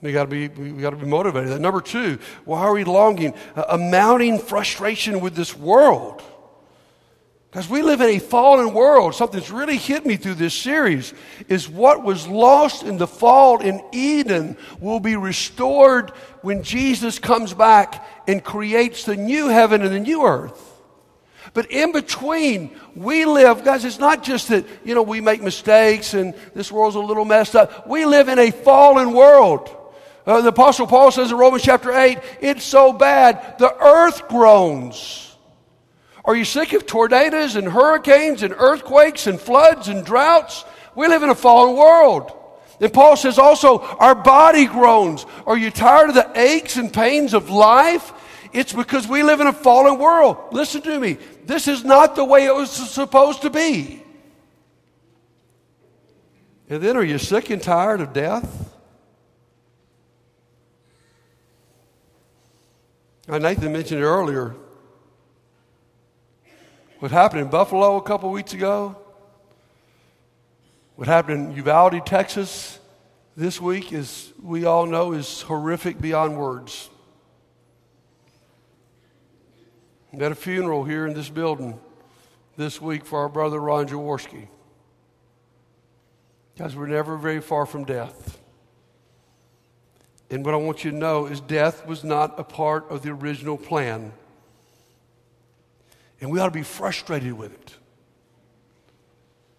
We 0.00 0.10
got 0.10 0.24
to 0.24 0.30
be 0.30 0.48
we 0.48 0.80
got 0.80 0.90
to 0.90 0.96
be 0.96 1.04
motivated. 1.04 1.60
Number 1.60 1.82
two, 1.82 2.18
why 2.46 2.60
are 2.60 2.72
we 2.72 2.84
longing? 2.84 3.34
A 3.54 3.76
mounting 3.76 4.38
frustration 4.38 5.20
with 5.20 5.34
this 5.34 5.54
world. 5.54 6.22
Because 7.50 7.68
we 7.68 7.82
live 7.82 8.00
in 8.00 8.08
a 8.08 8.18
fallen 8.18 8.72
world. 8.72 9.14
Something's 9.14 9.50
really 9.50 9.76
hit 9.76 10.06
me 10.06 10.16
through 10.16 10.34
this 10.34 10.54
series 10.54 11.12
is 11.48 11.68
what 11.68 12.02
was 12.02 12.26
lost 12.26 12.82
in 12.82 12.96
the 12.96 13.06
fall 13.06 13.60
in 13.60 13.82
Eden 13.92 14.56
will 14.80 15.00
be 15.00 15.16
restored 15.16 16.10
when 16.40 16.62
Jesus 16.62 17.18
comes 17.18 17.52
back 17.52 18.06
and 18.26 18.42
creates 18.42 19.04
the 19.04 19.16
new 19.16 19.48
heaven 19.48 19.82
and 19.82 19.94
the 19.94 20.00
new 20.00 20.24
earth. 20.24 20.73
But 21.54 21.70
in 21.70 21.92
between, 21.92 22.72
we 22.96 23.24
live, 23.24 23.64
guys, 23.64 23.84
it's 23.84 24.00
not 24.00 24.24
just 24.24 24.48
that, 24.48 24.66
you 24.84 24.94
know, 24.94 25.02
we 25.02 25.20
make 25.20 25.40
mistakes 25.40 26.12
and 26.12 26.34
this 26.52 26.70
world's 26.70 26.96
a 26.96 27.00
little 27.00 27.24
messed 27.24 27.54
up. 27.54 27.86
We 27.86 28.04
live 28.04 28.28
in 28.28 28.40
a 28.40 28.50
fallen 28.50 29.12
world. 29.12 29.70
Uh, 30.26 30.40
the 30.40 30.48
Apostle 30.48 30.88
Paul 30.88 31.12
says 31.12 31.30
in 31.30 31.38
Romans 31.38 31.62
chapter 31.62 31.92
8, 31.92 32.18
it's 32.40 32.64
so 32.64 32.92
bad, 32.92 33.58
the 33.58 33.72
earth 33.72 34.26
groans. 34.28 35.36
Are 36.24 36.34
you 36.34 36.44
sick 36.44 36.72
of 36.72 36.86
tornadoes 36.86 37.54
and 37.54 37.68
hurricanes 37.68 38.42
and 38.42 38.52
earthquakes 38.56 39.28
and 39.28 39.38
floods 39.38 39.86
and 39.86 40.04
droughts? 40.04 40.64
We 40.96 41.06
live 41.06 41.22
in 41.22 41.28
a 41.28 41.34
fallen 41.36 41.76
world. 41.76 42.32
And 42.80 42.92
Paul 42.92 43.16
says 43.16 43.38
also, 43.38 43.78
our 43.78 44.16
body 44.16 44.66
groans. 44.66 45.24
Are 45.46 45.56
you 45.56 45.70
tired 45.70 46.08
of 46.08 46.14
the 46.16 46.32
aches 46.34 46.76
and 46.76 46.92
pains 46.92 47.32
of 47.32 47.48
life? 47.48 48.12
It's 48.52 48.72
because 48.72 49.06
we 49.06 49.22
live 49.22 49.40
in 49.40 49.46
a 49.46 49.52
fallen 49.52 49.98
world. 49.98 50.38
Listen 50.52 50.80
to 50.82 50.98
me. 50.98 51.18
This 51.46 51.68
is 51.68 51.84
not 51.84 52.16
the 52.16 52.24
way 52.24 52.46
it 52.46 52.54
was 52.54 52.70
supposed 52.70 53.42
to 53.42 53.50
be. 53.50 54.02
And 56.68 56.82
then, 56.82 56.96
are 56.96 57.04
you 57.04 57.18
sick 57.18 57.50
and 57.50 57.62
tired 57.62 58.00
of 58.00 58.12
death? 58.12 58.74
Now, 63.28 63.38
Nathan 63.38 63.72
mentioned 63.72 64.00
it 64.00 64.04
earlier. 64.04 64.54
What 67.00 67.10
happened 67.10 67.42
in 67.42 67.48
Buffalo 67.48 67.96
a 67.96 68.02
couple 68.02 68.30
weeks 68.30 68.54
ago? 68.54 68.96
What 70.96 71.08
happened 71.08 71.50
in 71.50 71.56
Uvalde, 71.56 72.06
Texas 72.06 72.78
this 73.36 73.60
week, 73.60 73.92
as 73.92 74.32
we 74.42 74.64
all 74.64 74.86
know, 74.86 75.12
is 75.12 75.42
horrific 75.42 76.00
beyond 76.00 76.38
words. 76.38 76.88
We 80.14 80.22
had 80.22 80.30
a 80.30 80.36
funeral 80.36 80.84
here 80.84 81.08
in 81.08 81.14
this 81.14 81.28
building 81.28 81.80
this 82.56 82.80
week 82.80 83.04
for 83.04 83.18
our 83.18 83.28
brother 83.28 83.58
Ron 83.58 83.88
Jaworski. 83.88 84.46
Guys, 86.56 86.76
we're 86.76 86.86
never 86.86 87.16
very 87.16 87.40
far 87.40 87.66
from 87.66 87.84
death. 87.84 88.38
And 90.30 90.44
what 90.44 90.54
I 90.54 90.58
want 90.58 90.84
you 90.84 90.92
to 90.92 90.96
know 90.96 91.26
is 91.26 91.40
death 91.40 91.84
was 91.84 92.04
not 92.04 92.38
a 92.38 92.44
part 92.44 92.88
of 92.90 93.02
the 93.02 93.10
original 93.10 93.56
plan. 93.56 94.12
And 96.20 96.30
we 96.30 96.38
ought 96.38 96.46
to 96.46 96.52
be 96.52 96.62
frustrated 96.62 97.32
with 97.32 97.52
it. 97.52 97.74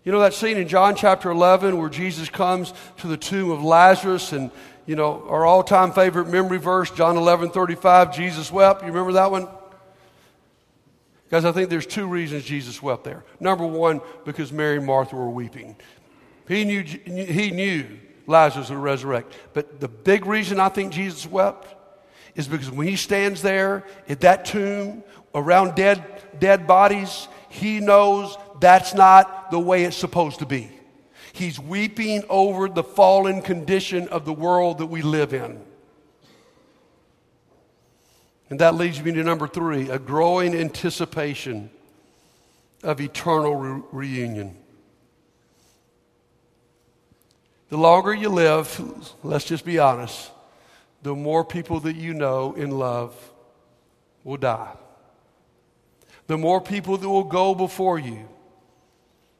You 0.06 0.14
know 0.14 0.22
that 0.22 0.34
scene 0.34 0.56
in 0.56 0.70
John 0.70 0.96
chapter 0.96 1.32
11 1.32 1.78
where 1.78 1.90
Jesus 1.90 2.30
comes 2.30 2.74
to 3.00 3.08
the 3.08 3.18
tomb 3.18 3.52
of 3.52 3.62
Lazarus 3.62 4.32
and, 4.32 4.52
you 4.86 4.96
know, 4.96 5.26
our 5.28 5.46
all 5.46 5.64
time 5.64 5.92
favorite 5.92 6.30
memory 6.30 6.60
verse, 6.60 6.92
John 6.92 7.18
11 7.18 7.50
35, 7.50 8.16
Jesus 8.16 8.52
wept. 8.54 8.84
You 8.84 8.88
remember 8.88 9.14
that 9.14 9.32
one? 9.32 9.50
Guys, 11.30 11.44
I 11.44 11.52
think 11.52 11.70
there's 11.70 11.88
two 11.88 12.08
reasons 12.08 12.44
Jesus 12.44 12.82
wept 12.82 13.04
there. 13.04 13.24
Number 13.40 13.66
one, 13.66 14.02
because 14.26 14.52
Mary 14.52 14.78
and 14.78 14.86
Martha 14.86 15.16
were 15.16 15.30
weeping. 15.30 15.76
He 16.48 16.64
knew, 16.64 16.84
he 16.84 17.52
knew 17.52 17.88
Lazarus 18.28 18.70
would 18.70 18.78
resurrect. 18.78 19.34
But 19.54 19.80
the 19.80 19.88
big 19.88 20.26
reason 20.26 20.60
I 20.60 20.70
think 20.70 20.94
Jesus 20.94 21.26
wept 21.26 21.74
is 22.36 22.48
because 22.48 22.70
when 22.70 22.88
he 22.88 22.96
stands 22.96 23.42
there 23.42 23.86
at 24.08 24.22
that 24.22 24.46
tomb 24.46 25.04
around 25.34 25.76
dead, 25.76 26.04
dead 26.40 26.68
bodies, 26.68 27.28
he 27.50 27.80
knows 27.80 28.38
that's 28.60 28.94
not 28.94 29.50
the 29.52 29.60
way 29.60 29.84
it's 29.84 29.98
supposed 29.98 30.40
to 30.40 30.46
be. 30.46 30.70
He's 31.34 31.60
weeping 31.60 32.24
over 32.30 32.70
the 32.70 32.84
fallen 32.84 33.42
condition 33.42 34.08
of 34.10 34.26
the 34.26 34.34
world 34.34 34.78
that 34.78 34.86
we 34.86 35.02
live 35.02 35.34
in. 35.34 35.62
And 38.50 38.60
that 38.60 38.76
leads 38.76 39.02
me 39.02 39.12
to 39.14 39.24
number 39.24 39.48
three 39.48 39.90
a 39.90 40.00
growing 40.00 40.56
anticipation 40.56 41.70
of 42.84 43.02
eternal 43.02 43.56
re- 43.56 43.82
reunion. 43.92 44.56
The 47.70 47.78
longer 47.78 48.14
you 48.14 48.30
live, 48.30 48.80
let's 49.24 49.46
just 49.46 49.66
be 49.66 49.80
honest, 49.80 50.32
the 51.02 51.16
more 51.16 51.44
people 51.44 51.80
that 51.82 51.96
you 51.96 52.14
know 52.14 52.54
and 52.56 52.78
love 52.78 53.16
will 54.24 54.38
die. 54.38 54.74
The 56.28 56.38
more 56.38 56.62
people 56.62 56.98
that 56.98 57.10
will 57.10 57.24
go 57.24 57.56
before 57.56 58.00
you. 58.00 58.28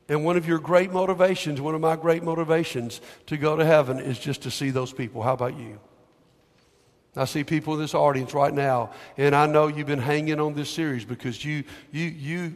And 0.08 0.24
one 0.24 0.38
of 0.38 0.48
your 0.48 0.60
great 0.60 0.92
motivations, 0.92 1.60
one 1.60 1.74
of 1.74 1.82
my 1.82 1.96
great 1.96 2.24
motivations 2.24 3.02
to 3.26 3.38
go 3.38 3.56
to 3.56 3.66
heaven 3.66 4.00
is 4.00 4.20
just 4.20 4.44
to 4.44 4.52
see 4.52 4.70
those 4.70 4.94
people. 4.94 5.24
How 5.24 5.34
about 5.34 5.58
you? 5.58 5.80
I 7.16 7.26
see 7.26 7.44
people 7.44 7.74
in 7.76 7.80
this 7.80 7.94
audience 7.94 8.34
right 8.34 8.54
now, 8.54 8.92
and 9.18 9.36
I 9.36 9.46
know 9.46 9.68
you've 9.68 9.88
been 9.88 10.00
hanging 10.00 10.40
on 10.40 10.54
this 10.54 10.70
series 10.70 11.06
because 11.06 11.44
you, 11.46 11.64
you, 11.92 12.06
you 12.06 12.56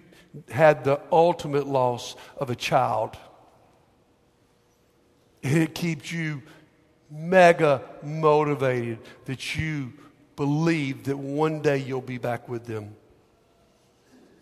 had 0.52 0.84
the 0.84 1.00
ultimate 1.12 1.66
loss 1.66 2.16
of 2.38 2.50
a 2.50 2.56
child. 2.56 3.18
It 5.42 5.74
keeps 5.74 6.12
you 6.12 6.42
mega 7.10 7.82
motivated 8.04 9.00
that 9.26 9.56
you 9.56 9.94
believe 10.36 11.06
that 11.06 11.18
one 11.18 11.62
day 11.62 11.78
you'll 11.78 12.02
be 12.02 12.18
back 12.18 12.50
with 12.50 12.66
them. 12.66 12.96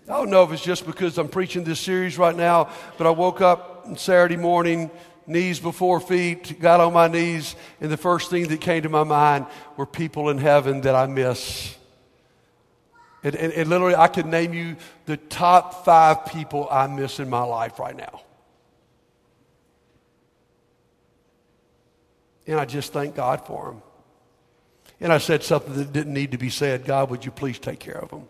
I 0.09 0.13
don't 0.13 0.29
know 0.29 0.43
if 0.43 0.51
it's 0.51 0.63
just 0.63 0.85
because 0.85 1.17
I'm 1.17 1.27
preaching 1.27 1.63
this 1.63 1.79
series 1.79 2.17
right 2.17 2.35
now, 2.35 2.69
but 2.97 3.07
I 3.07 3.09
woke 3.09 3.41
up 3.41 3.97
Saturday 3.97 4.37
morning 4.37 4.89
knees 5.27 5.59
before 5.59 5.99
feet, 5.99 6.59
got 6.59 6.79
on 6.79 6.93
my 6.93 7.07
knees, 7.07 7.55
and 7.81 7.91
the 7.91 7.97
first 7.97 8.29
thing 8.29 8.47
that 8.47 8.61
came 8.61 8.83
to 8.83 8.89
my 8.89 9.03
mind 9.03 9.45
were 9.75 9.85
people 9.85 10.29
in 10.29 10.37
heaven 10.37 10.81
that 10.81 10.95
I 10.95 11.05
miss. 11.05 11.75
And, 13.23 13.35
and, 13.35 13.51
and, 13.53 13.69
literally, 13.69 13.95
I 13.95 14.07
could 14.07 14.25
name 14.25 14.53
you 14.53 14.77
the 15.05 15.17
top 15.17 15.83
five 15.83 16.25
people 16.27 16.67
I 16.71 16.87
miss 16.87 17.19
in 17.19 17.29
my 17.29 17.43
life 17.43 17.77
right 17.79 17.95
now. 17.95 18.21
And 22.45 22.59
I 22.59 22.65
just 22.65 22.93
thank 22.93 23.15
God 23.15 23.45
for 23.45 23.65
them. 23.65 23.81
And 24.99 25.11
I 25.11 25.17
said 25.17 25.43
something 25.43 25.73
that 25.73 25.91
didn't 25.91 26.13
need 26.13 26.31
to 26.31 26.37
be 26.37 26.49
said 26.49 26.85
God, 26.85 27.09
would 27.09 27.25
you 27.25 27.31
please 27.31 27.59
take 27.59 27.79
care 27.79 27.99
of 27.99 28.09
them? 28.09 28.27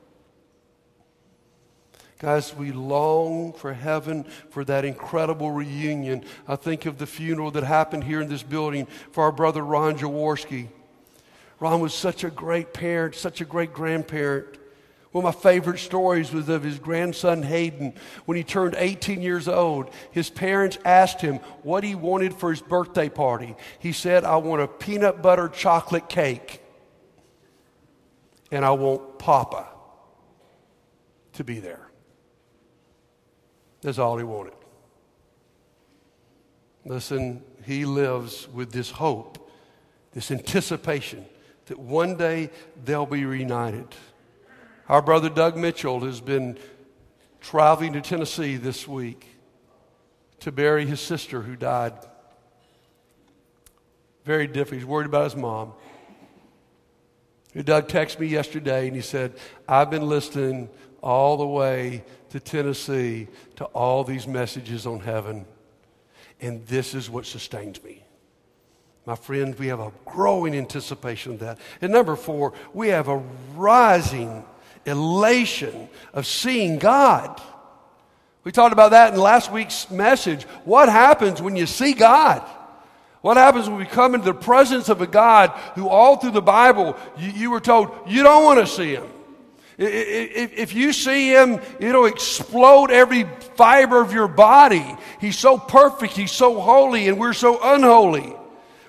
Guys, 2.19 2.55
we 2.55 2.71
long 2.71 3.53
for 3.53 3.73
heaven 3.73 4.23
for 4.49 4.65
that 4.65 4.83
incredible 4.83 5.51
reunion. 5.51 6.23
I 6.47 6.55
think 6.55 6.87
of 6.87 6.97
the 6.97 7.05
funeral 7.05 7.51
that 7.51 7.63
happened 7.63 8.05
here 8.05 8.21
in 8.21 8.27
this 8.27 8.41
building 8.41 8.87
for 9.11 9.23
our 9.25 9.31
brother 9.31 9.63
Ron 9.63 9.97
Jaworski. 9.97 10.69
Ron 11.59 11.79
was 11.79 11.93
such 11.93 12.23
a 12.23 12.31
great 12.31 12.73
parent, 12.73 13.13
such 13.13 13.39
a 13.41 13.45
great 13.45 13.71
grandparent. 13.71 14.57
One 15.11 15.25
of 15.25 15.35
my 15.35 15.41
favorite 15.41 15.77
stories 15.77 16.33
was 16.33 16.49
of 16.49 16.63
his 16.63 16.79
grandson 16.79 17.43
Hayden. 17.43 17.93
When 18.25 18.35
he 18.35 18.43
turned 18.43 18.75
18 18.77 19.21
years 19.21 19.47
old, 19.47 19.91
his 20.11 20.29
parents 20.29 20.79
asked 20.85 21.21
him 21.21 21.35
what 21.61 21.83
he 21.83 21.93
wanted 21.93 22.33
for 22.33 22.49
his 22.49 22.61
birthday 22.61 23.09
party. 23.09 23.55
He 23.77 23.91
said, 23.91 24.23
I 24.23 24.37
want 24.37 24.61
a 24.63 24.67
peanut 24.67 25.21
butter 25.21 25.49
chocolate 25.49 26.09
cake, 26.09 26.61
and 28.51 28.65
I 28.65 28.71
want 28.71 29.19
Papa 29.19 29.67
to 31.33 31.43
be 31.43 31.59
there. 31.59 31.86
That's 33.87 33.99
all 33.99 34.17
he 34.17 34.25
wanted. 34.25 34.51
Listen, 36.83 37.41
he 37.63 37.85
lives 37.85 38.49
with 38.49 38.73
this 38.73 38.91
hope, 38.91 39.49
this 40.11 40.29
anticipation 40.29 41.25
that 41.67 41.79
one 41.79 42.17
day 42.17 42.49
they'll 42.83 43.05
be 43.05 43.23
reunited. 43.23 43.87
Our 44.89 45.01
brother 45.01 45.29
Doug 45.29 45.55
Mitchell 45.55 46.01
has 46.01 46.19
been 46.19 46.57
traveling 47.39 47.93
to 47.93 48.01
Tennessee 48.01 48.57
this 48.57 48.89
week 48.89 49.25
to 50.41 50.51
bury 50.51 50.85
his 50.85 50.99
sister 50.99 51.41
who 51.41 51.55
died. 51.55 51.93
Very 54.25 54.47
different. 54.47 54.81
He's 54.81 54.85
worried 54.85 55.07
about 55.07 55.23
his 55.23 55.37
mom. 55.37 55.71
Doug 57.55 57.87
texted 57.87 58.19
me 58.19 58.27
yesterday 58.27 58.87
and 58.87 58.97
he 58.97 59.01
said, 59.01 59.37
I've 59.65 59.89
been 59.89 60.09
listening 60.09 60.67
all 61.01 61.37
the 61.37 61.47
way 61.47 62.03
to 62.29 62.39
Tennessee 62.39 63.27
to 63.55 63.65
all 63.65 64.03
these 64.03 64.27
messages 64.27 64.85
on 64.85 64.99
heaven. 64.99 65.45
And 66.39 66.65
this 66.67 66.93
is 66.93 67.09
what 67.09 67.25
sustains 67.25 67.83
me. 67.83 68.03
My 69.05 69.15
friends, 69.15 69.57
we 69.57 69.67
have 69.67 69.79
a 69.79 69.91
growing 70.05 70.53
anticipation 70.53 71.33
of 71.33 71.39
that. 71.39 71.59
And 71.81 71.93
number 71.93 72.15
four, 72.15 72.53
we 72.73 72.89
have 72.89 73.07
a 73.07 73.23
rising 73.55 74.43
elation 74.85 75.87
of 76.13 76.25
seeing 76.25 76.77
God. 76.77 77.41
We 78.43 78.51
talked 78.51 78.73
about 78.73 78.91
that 78.91 79.13
in 79.13 79.19
last 79.19 79.51
week's 79.51 79.89
message. 79.89 80.43
What 80.65 80.89
happens 80.89 81.41
when 81.41 81.55
you 81.55 81.65
see 81.65 81.93
God? 81.93 82.41
What 83.21 83.37
happens 83.37 83.67
when 83.67 83.77
we 83.77 83.85
come 83.85 84.15
into 84.15 84.25
the 84.25 84.33
presence 84.33 84.89
of 84.89 85.01
a 85.01 85.07
God 85.07 85.49
who, 85.75 85.89
all 85.89 86.17
through 86.17 86.31
the 86.31 86.41
Bible, 86.41 86.97
you, 87.17 87.31
you 87.31 87.51
were 87.51 87.59
told 87.59 87.91
you 88.07 88.23
don't 88.23 88.43
want 88.43 88.59
to 88.59 88.67
see 88.67 88.93
him? 88.93 89.07
If 89.77 90.73
you 90.73 90.91
see 90.91 91.29
him, 91.29 91.59
it'll 91.79 92.05
explode 92.05 92.89
every 92.89 93.25
fiber 93.55 94.01
of 94.01 94.11
your 94.11 94.27
body. 94.27 94.85
He's 95.21 95.37
so 95.37 95.57
perfect, 95.59 96.13
he's 96.13 96.31
so 96.31 96.59
holy, 96.59 97.07
and 97.07 97.19
we're 97.19 97.33
so 97.33 97.59
unholy. 97.61 98.33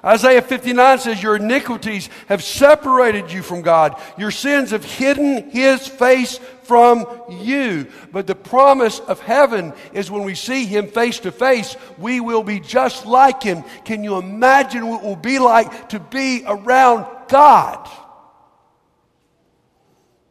Isaiah 0.05 0.43
59 0.43 0.99
says, 1.01 1.23
Your 1.23 1.37
iniquities 1.37 2.09
have 2.29 2.43
separated 2.43 3.31
you 3.33 3.43
from 3.43 3.63
God. 3.63 4.01
Your 4.17 4.31
sins 4.31 4.71
have 4.71 4.85
hidden 4.85 5.51
his 5.51 5.87
face 5.87 6.39
from 6.63 7.07
you. 7.29 7.89
But 8.13 8.27
the 8.27 8.35
promise 8.35 9.01
of 9.01 9.21
heaven 9.21 9.75
is 9.93 10.11
when 10.11 10.23
we 10.23 10.35
see 10.35 10.65
him 10.65 10.87
face 10.87 11.19
to 11.21 11.33
face, 11.33 11.77
we 11.99 12.21
will 12.21 12.45
be 12.45 12.61
just 12.61 13.07
like 13.07 13.43
him. 13.43 13.65
Can 13.85 14.05
you 14.05 14.17
imagine 14.17 14.87
what 14.87 15.03
it 15.03 15.07
will 15.07 15.17
be 15.17 15.39
like 15.39 15.91
to 15.91 16.01
be 16.01 16.45
around 16.47 17.07
God? 17.29 17.87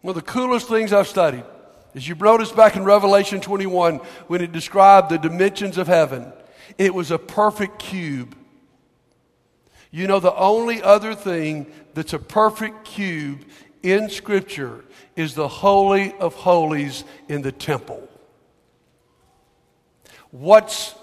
One 0.08 0.16
of 0.16 0.24
the 0.24 0.32
coolest 0.32 0.70
things 0.70 0.94
I've 0.94 1.10
studied 1.10 1.44
is 1.94 2.08
you 2.08 2.16
notice 2.16 2.50
back 2.50 2.78
in 2.78 2.86
Revelation 2.86 3.42
21, 3.42 3.98
when 4.28 4.42
it 4.42 4.54
described 4.54 5.10
the 5.10 5.18
dimensions 5.18 5.78
of 5.78 5.88
heaven, 5.88 6.32
it 6.78 6.96
was 6.96 7.12
a 7.12 7.18
perfect 7.18 7.78
cube. 7.78 8.34
You 9.92 10.08
know, 10.08 10.22
the 10.22 10.34
only 10.34 10.82
other 10.82 11.14
thing 11.14 11.70
that's 11.94 12.14
a 12.14 12.20
perfect 12.20 12.86
cube 12.86 13.44
in 13.84 14.10
Scripture 14.10 14.86
is 15.18 15.34
the 15.34 15.50
Holy 15.50 16.14
of 16.20 16.36
Holies 16.36 17.04
in 17.28 17.42
the 17.42 17.52
temple. 17.52 18.08
What's 20.32 20.96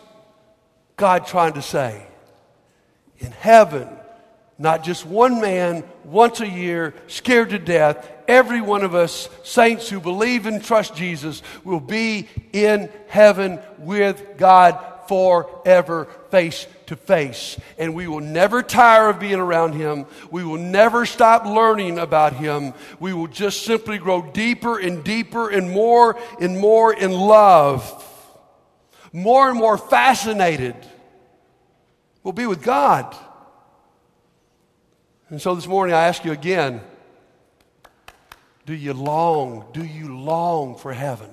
God 0.96 1.26
trying 1.26 1.52
to 1.52 1.62
say? 1.62 2.06
In 3.18 3.32
heaven, 3.32 3.86
not 4.58 4.84
just 4.84 5.04
one 5.04 5.40
man, 5.40 5.84
once 6.04 6.40
a 6.40 6.48
year, 6.48 6.94
scared 7.08 7.50
to 7.50 7.58
death, 7.58 8.08
every 8.28 8.60
one 8.60 8.84
of 8.84 8.94
us, 8.94 9.28
saints 9.42 9.88
who 9.88 10.00
believe 10.00 10.46
and 10.46 10.62
trust 10.62 10.94
Jesus, 10.94 11.42
will 11.64 11.80
be 11.80 12.28
in 12.52 12.90
heaven 13.08 13.58
with 13.78 14.22
God 14.36 14.78
forever, 15.08 16.06
face 16.30 16.66
to 16.86 16.96
face. 16.96 17.58
And 17.78 17.94
we 17.94 18.06
will 18.06 18.20
never 18.20 18.62
tire 18.62 19.08
of 19.08 19.18
being 19.18 19.40
around 19.40 19.72
Him. 19.72 20.06
We 20.30 20.44
will 20.44 20.58
never 20.58 21.04
stop 21.06 21.44
learning 21.44 21.98
about 21.98 22.34
Him. 22.34 22.74
We 23.00 23.12
will 23.12 23.26
just 23.26 23.64
simply 23.64 23.98
grow 23.98 24.22
deeper 24.22 24.78
and 24.78 25.02
deeper 25.04 25.50
and 25.50 25.70
more 25.70 26.18
and 26.40 26.58
more 26.58 26.94
in 26.94 27.12
love, 27.12 27.82
more 29.12 29.50
and 29.50 29.58
more 29.58 29.78
fascinated. 29.78 30.76
We'll 32.22 32.32
be 32.32 32.46
with 32.46 32.62
God. 32.62 33.14
And 35.34 35.42
so 35.42 35.56
this 35.56 35.66
morning 35.66 35.96
I 35.96 36.04
ask 36.06 36.24
you 36.24 36.30
again 36.30 36.80
do 38.66 38.72
you 38.72 38.92
long, 38.94 39.64
do 39.72 39.84
you 39.84 40.16
long 40.16 40.76
for 40.76 40.92
heaven? 40.92 41.28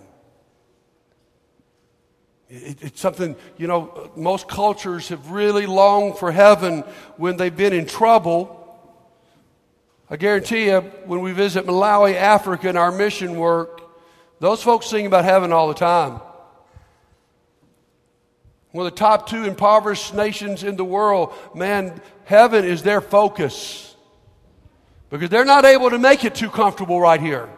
It, 2.50 2.82
it's 2.82 3.00
something, 3.00 3.36
you 3.58 3.68
know, 3.68 4.12
most 4.16 4.48
cultures 4.48 5.10
have 5.10 5.30
really 5.30 5.68
longed 5.68 6.18
for 6.18 6.32
heaven 6.32 6.80
when 7.18 7.38
they've 7.38 7.56
been 7.56 7.74
in 7.74 7.86
trouble. 7.86 8.58
I 10.10 10.18
guarantee 10.18 10.66
you, 10.66 10.80
when 11.06 11.22
we 11.22 11.32
visit 11.32 11.68
Malawi, 11.68 12.16
Africa, 12.16 12.70
and 12.70 12.80
our 12.80 12.92
mission 12.92 13.36
work, 13.36 13.84
those 14.40 14.64
folks 14.64 14.88
sing 14.88 15.06
about 15.06 15.26
heaven 15.26 15.52
all 15.52 15.68
the 15.68 15.76
time. 15.76 16.22
One 18.72 18.88
of 18.88 18.94
the 18.94 18.98
top 18.98 19.30
two 19.30 19.44
impoverished 19.44 20.16
nations 20.16 20.64
in 20.64 20.76
the 20.76 20.84
world, 20.84 21.36
man, 21.54 22.02
heaven 22.26 22.66
is 22.66 22.82
their 22.82 23.00
focus. 23.00 23.90
Because 25.12 25.30
they're 25.30 25.46
not 25.46 25.66
able 25.66 25.90
to 25.90 26.00
make 26.00 26.24
it 26.24 26.34
too 26.34 26.50
comfortable 26.50 27.00
right 27.00 27.20
here. 27.20 27.50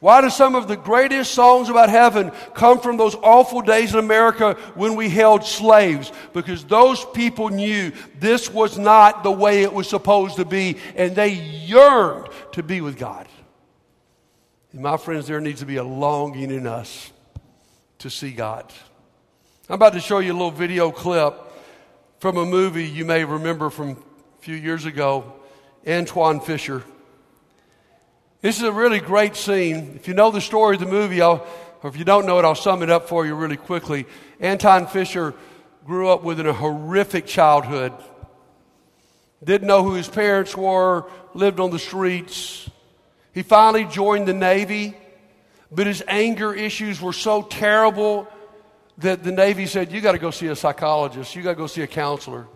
Why 0.00 0.22
do 0.22 0.30
some 0.30 0.54
of 0.54 0.66
the 0.66 0.76
greatest 0.76 1.32
songs 1.34 1.68
about 1.68 1.88
heaven 1.88 2.32
come 2.54 2.80
from 2.80 2.96
those 2.96 3.14
awful 3.14 3.60
days 3.60 3.92
in 3.92 4.00
America 4.00 4.54
when 4.74 4.96
we 4.96 5.08
held 5.08 5.44
slaves? 5.44 6.10
Because 6.32 6.64
those 6.64 7.04
people 7.04 7.50
knew 7.50 7.92
this 8.18 8.50
was 8.50 8.76
not 8.76 9.22
the 9.22 9.30
way 9.30 9.62
it 9.62 9.72
was 9.72 9.88
supposed 9.88 10.36
to 10.36 10.44
be, 10.44 10.78
and 10.96 11.14
they 11.14 11.28
yearned 11.28 12.28
to 12.52 12.62
be 12.62 12.80
with 12.80 12.98
God. 12.98 13.28
And 14.72 14.80
my 14.80 14.96
friends, 14.96 15.26
there 15.26 15.40
needs 15.40 15.60
to 15.60 15.66
be 15.66 15.76
a 15.76 15.84
longing 15.84 16.50
in 16.50 16.66
us 16.66 17.12
to 17.98 18.08
see 18.08 18.32
God. 18.32 18.72
I'm 19.68 19.74
about 19.74 19.92
to 19.92 20.00
show 20.00 20.18
you 20.18 20.32
a 20.32 20.34
little 20.34 20.50
video 20.50 20.90
clip 20.90 21.34
from 22.18 22.38
a 22.38 22.44
movie 22.44 22.88
you 22.88 23.04
may 23.04 23.24
remember 23.24 23.70
from 23.70 23.90
a 23.90 24.42
few 24.42 24.56
years 24.56 24.86
ago 24.86 25.39
Antwone 25.86 26.40
Fisher. 26.40 26.82
This 28.42 28.56
is 28.56 28.62
a 28.62 28.72
really 28.72 29.00
great 29.00 29.36
scene. 29.36 29.92
If 29.96 30.08
you 30.08 30.14
know 30.14 30.30
the 30.30 30.40
story 30.40 30.76
of 30.76 30.80
the 30.80 30.86
movie, 30.86 31.20
I'll, 31.20 31.46
or 31.82 31.90
if 31.90 31.96
you 31.96 32.04
don't 32.04 32.26
know 32.26 32.38
it, 32.38 32.44
I'll 32.44 32.54
sum 32.54 32.82
it 32.82 32.90
up 32.90 33.08
for 33.08 33.26
you 33.26 33.34
really 33.34 33.56
quickly. 33.56 34.06
Antwone 34.40 34.86
Fisher 34.86 35.34
grew 35.84 36.08
up 36.08 36.22
with 36.22 36.40
a 36.40 36.52
horrific 36.52 37.26
childhood. 37.26 37.92
Didn't 39.42 39.66
know 39.66 39.82
who 39.82 39.94
his 39.94 40.08
parents 40.08 40.56
were, 40.56 41.06
lived 41.34 41.60
on 41.60 41.70
the 41.70 41.78
streets. 41.78 42.68
He 43.32 43.42
finally 43.42 43.84
joined 43.84 44.28
the 44.28 44.34
Navy, 44.34 44.96
but 45.70 45.86
his 45.86 46.02
anger 46.06 46.52
issues 46.52 47.00
were 47.00 47.12
so 47.12 47.42
terrible 47.42 48.28
that 48.98 49.22
the 49.22 49.32
Navy 49.32 49.66
said, 49.66 49.92
You 49.92 50.00
got 50.00 50.12
to 50.12 50.18
go 50.18 50.30
see 50.30 50.48
a 50.48 50.56
psychologist, 50.56 51.34
you 51.34 51.42
got 51.42 51.50
to 51.50 51.56
go 51.56 51.66
see 51.66 51.82
a 51.82 51.86
counselor. 51.86 52.46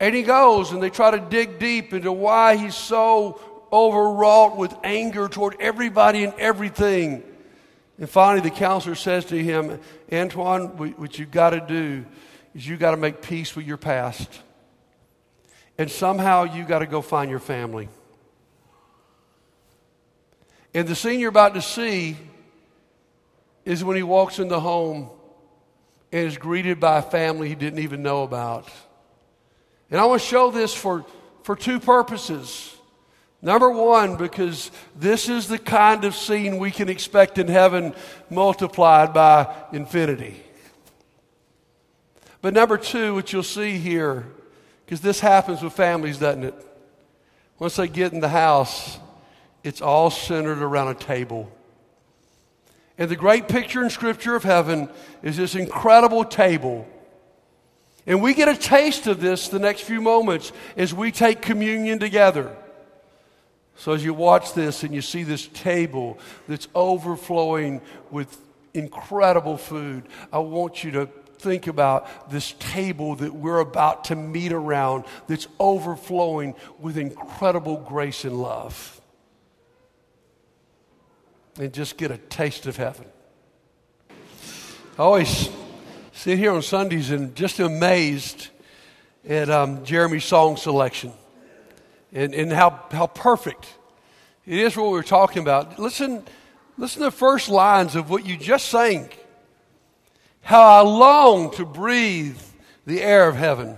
And 0.00 0.14
he 0.14 0.22
goes, 0.22 0.72
and 0.72 0.82
they 0.82 0.90
try 0.90 1.10
to 1.12 1.20
dig 1.20 1.58
deep 1.58 1.92
into 1.92 2.12
why 2.12 2.56
he's 2.56 2.74
so 2.74 3.40
overwrought 3.72 4.56
with 4.56 4.74
anger 4.84 5.28
toward 5.28 5.56
everybody 5.60 6.24
and 6.24 6.34
everything. 6.34 7.22
And 7.98 8.10
finally, 8.10 8.48
the 8.48 8.54
counselor 8.54 8.96
says 8.96 9.24
to 9.26 9.36
him, 9.36 9.80
Antwone, 10.10 10.76
what 10.96 11.18
you've 11.18 11.30
got 11.30 11.50
to 11.50 11.60
do 11.60 12.04
is 12.54 12.66
you've 12.66 12.80
got 12.80 12.92
to 12.92 12.96
make 12.96 13.22
peace 13.22 13.54
with 13.54 13.66
your 13.66 13.76
past. 13.76 14.28
And 15.78 15.90
somehow 15.90 16.44
you've 16.44 16.68
got 16.68 16.80
to 16.80 16.86
go 16.86 17.02
find 17.02 17.30
your 17.30 17.40
family. 17.40 17.88
And 20.72 20.88
the 20.88 20.94
scene 20.96 21.20
you're 21.20 21.28
about 21.28 21.54
to 21.54 21.62
see 21.62 22.16
is 23.64 23.82
when 23.84 23.96
he 23.96 24.02
walks 24.02 24.38
in 24.38 24.48
the 24.48 24.60
home 24.60 25.08
and 26.12 26.26
is 26.26 26.36
greeted 26.36 26.80
by 26.80 26.98
a 26.98 27.02
family 27.02 27.48
he 27.48 27.54
didn't 27.54 27.78
even 27.78 28.02
know 28.02 28.24
about. 28.24 28.68
And 29.94 30.00
I 30.00 30.06
want 30.06 30.20
to 30.22 30.26
show 30.26 30.50
this 30.50 30.74
for, 30.74 31.06
for 31.44 31.54
two 31.54 31.78
purposes. 31.78 32.74
Number 33.40 33.70
one, 33.70 34.16
because 34.16 34.72
this 34.96 35.28
is 35.28 35.46
the 35.46 35.56
kind 35.56 36.04
of 36.04 36.16
scene 36.16 36.58
we 36.58 36.72
can 36.72 36.88
expect 36.88 37.38
in 37.38 37.46
heaven 37.46 37.94
multiplied 38.28 39.14
by 39.14 39.54
infinity. 39.72 40.42
But 42.42 42.54
number 42.54 42.76
two, 42.76 43.14
what 43.14 43.32
you'll 43.32 43.44
see 43.44 43.78
here, 43.78 44.26
because 44.84 45.00
this 45.00 45.20
happens 45.20 45.62
with 45.62 45.74
families, 45.74 46.18
doesn't 46.18 46.42
it? 46.42 46.54
Once 47.60 47.76
they 47.76 47.86
get 47.86 48.12
in 48.12 48.18
the 48.18 48.28
house, 48.28 48.98
it's 49.62 49.80
all 49.80 50.10
centered 50.10 50.60
around 50.60 50.88
a 50.88 50.94
table. 50.94 51.52
And 52.98 53.08
the 53.08 53.14
great 53.14 53.46
picture 53.46 53.84
in 53.84 53.90
Scripture 53.90 54.34
of 54.34 54.42
heaven 54.42 54.88
is 55.22 55.36
this 55.36 55.54
incredible 55.54 56.24
table. 56.24 56.88
And 58.06 58.22
we 58.22 58.34
get 58.34 58.48
a 58.48 58.56
taste 58.56 59.06
of 59.06 59.20
this 59.20 59.48
the 59.48 59.58
next 59.58 59.82
few 59.82 60.00
moments 60.00 60.52
as 60.76 60.92
we 60.92 61.10
take 61.10 61.40
communion 61.40 61.98
together. 61.98 62.54
So, 63.76 63.92
as 63.92 64.04
you 64.04 64.14
watch 64.14 64.52
this 64.54 64.84
and 64.84 64.94
you 64.94 65.02
see 65.02 65.24
this 65.24 65.48
table 65.48 66.18
that's 66.46 66.68
overflowing 66.74 67.80
with 68.10 68.38
incredible 68.72 69.56
food, 69.56 70.04
I 70.32 70.38
want 70.38 70.84
you 70.84 70.92
to 70.92 71.08
think 71.38 71.66
about 71.66 72.30
this 72.30 72.54
table 72.58 73.16
that 73.16 73.34
we're 73.34 73.58
about 73.58 74.04
to 74.04 74.16
meet 74.16 74.52
around 74.52 75.04
that's 75.26 75.48
overflowing 75.58 76.54
with 76.78 76.96
incredible 76.96 77.76
grace 77.78 78.24
and 78.24 78.40
love. 78.40 79.00
And 81.58 81.72
just 81.72 81.96
get 81.96 82.10
a 82.10 82.18
taste 82.18 82.66
of 82.66 82.76
heaven. 82.76 83.06
Always 84.98 85.48
sit 86.14 86.38
here 86.38 86.52
on 86.52 86.62
Sundays 86.62 87.10
and 87.10 87.34
just 87.34 87.58
amazed 87.58 88.48
at 89.28 89.50
um, 89.50 89.84
Jeremy's 89.84 90.24
song 90.24 90.56
selection 90.56 91.12
and, 92.12 92.32
and 92.32 92.52
how, 92.52 92.80
how 92.92 93.08
perfect 93.08 93.74
it 94.46 94.58
is 94.58 94.76
what 94.76 94.90
we're 94.90 95.02
talking 95.02 95.42
about. 95.42 95.78
Listen, 95.78 96.24
listen 96.78 97.00
to 97.00 97.06
the 97.06 97.10
first 97.10 97.48
lines 97.48 97.96
of 97.96 98.10
what 98.10 98.24
you 98.24 98.36
just 98.36 98.68
sang. 98.68 99.08
How 100.40 100.62
I 100.62 100.80
long 100.82 101.50
to 101.54 101.64
breathe 101.64 102.38
the 102.86 103.02
air 103.02 103.28
of 103.28 103.34
heaven, 103.34 103.76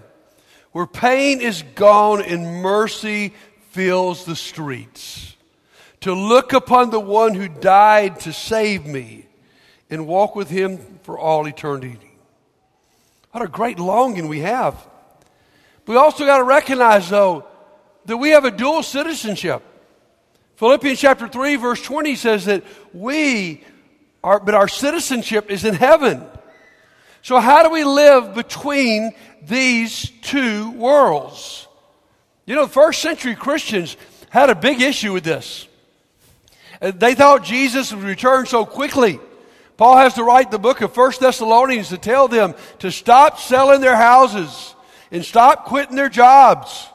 where 0.72 0.86
pain 0.86 1.40
is 1.40 1.62
gone 1.74 2.20
and 2.22 2.60
mercy 2.62 3.32
fills 3.70 4.26
the 4.26 4.36
streets. 4.36 5.34
To 6.02 6.12
look 6.12 6.52
upon 6.52 6.90
the 6.90 7.00
one 7.00 7.34
who 7.34 7.48
died 7.48 8.20
to 8.20 8.32
save 8.32 8.84
me 8.84 9.26
and 9.88 10.06
walk 10.06 10.36
with 10.36 10.50
him 10.50 10.98
for 11.02 11.18
all 11.18 11.46
eternity. 11.46 12.05
What 13.36 13.44
a 13.44 13.48
great 13.48 13.78
longing 13.78 14.28
we 14.28 14.40
have. 14.40 14.74
We 15.86 15.94
also 15.96 16.24
got 16.24 16.38
to 16.38 16.44
recognize, 16.44 17.10
though, 17.10 17.44
that 18.06 18.16
we 18.16 18.30
have 18.30 18.46
a 18.46 18.50
dual 18.50 18.82
citizenship. 18.82 19.62
Philippians 20.54 20.98
chapter 20.98 21.28
3, 21.28 21.56
verse 21.56 21.82
20 21.82 22.16
says 22.16 22.46
that 22.46 22.64
we 22.94 23.62
are, 24.24 24.40
but 24.40 24.54
our 24.54 24.68
citizenship 24.68 25.50
is 25.50 25.66
in 25.66 25.74
heaven. 25.74 26.24
So, 27.20 27.38
how 27.38 27.62
do 27.62 27.68
we 27.68 27.84
live 27.84 28.34
between 28.34 29.12
these 29.42 30.08
two 30.22 30.70
worlds? 30.70 31.68
You 32.46 32.54
know, 32.54 32.66
first 32.66 33.02
century 33.02 33.34
Christians 33.34 33.98
had 34.30 34.48
a 34.48 34.54
big 34.54 34.80
issue 34.80 35.12
with 35.12 35.24
this. 35.24 35.68
They 36.80 37.14
thought 37.14 37.44
Jesus 37.44 37.92
would 37.92 38.02
return 38.02 38.46
so 38.46 38.64
quickly. 38.64 39.20
Paul 39.76 39.98
has 39.98 40.14
to 40.14 40.24
write 40.24 40.50
the 40.50 40.58
book 40.58 40.80
of 40.80 40.94
First 40.94 41.20
Thessalonians 41.20 41.90
to 41.90 41.98
tell 41.98 42.28
them 42.28 42.54
to 42.78 42.90
stop 42.90 43.38
selling 43.38 43.80
their 43.80 43.96
houses 43.96 44.74
and 45.10 45.24
stop 45.24 45.66
quitting 45.66 45.96
their 45.96 46.08
jobs 46.08 46.88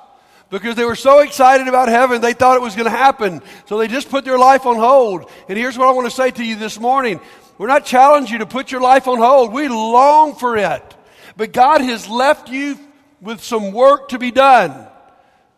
because 0.51 0.75
they 0.75 0.85
were 0.85 0.95
so 0.95 1.19
excited 1.19 1.67
about 1.67 1.87
heaven, 1.87 2.21
they 2.21 2.33
thought 2.33 2.57
it 2.57 2.61
was 2.61 2.75
going 2.75 2.89
to 2.89 2.95
happen. 2.95 3.41
So 3.67 3.77
they 3.77 3.87
just 3.87 4.09
put 4.09 4.25
their 4.25 4.37
life 4.37 4.65
on 4.65 4.75
hold. 4.75 5.31
And 5.47 5.57
here's 5.57 5.77
what 5.77 5.87
I 5.87 5.91
want 5.91 6.09
to 6.09 6.15
say 6.15 6.29
to 6.29 6.43
you 6.43 6.57
this 6.57 6.79
morning. 6.79 7.21
We're 7.57 7.67
not 7.67 7.85
challenging 7.85 8.33
you 8.33 8.39
to 8.39 8.45
put 8.45 8.71
your 8.71 8.81
life 8.81 9.07
on 9.07 9.17
hold. 9.17 9.53
We 9.53 9.69
long 9.69 10.35
for 10.35 10.57
it. 10.57 10.95
But 11.37 11.53
God 11.53 11.81
has 11.81 12.07
left 12.09 12.49
you 12.49 12.77
with 13.21 13.41
some 13.41 13.71
work 13.71 14.09
to 14.09 14.19
be 14.19 14.31
done. 14.31 14.87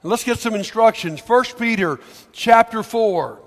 Let's 0.04 0.24
get 0.24 0.38
some 0.40 0.54
instructions. 0.54 1.22
1 1.22 1.46
Peter 1.58 2.00
chapter 2.32 2.84
4. 2.84 3.42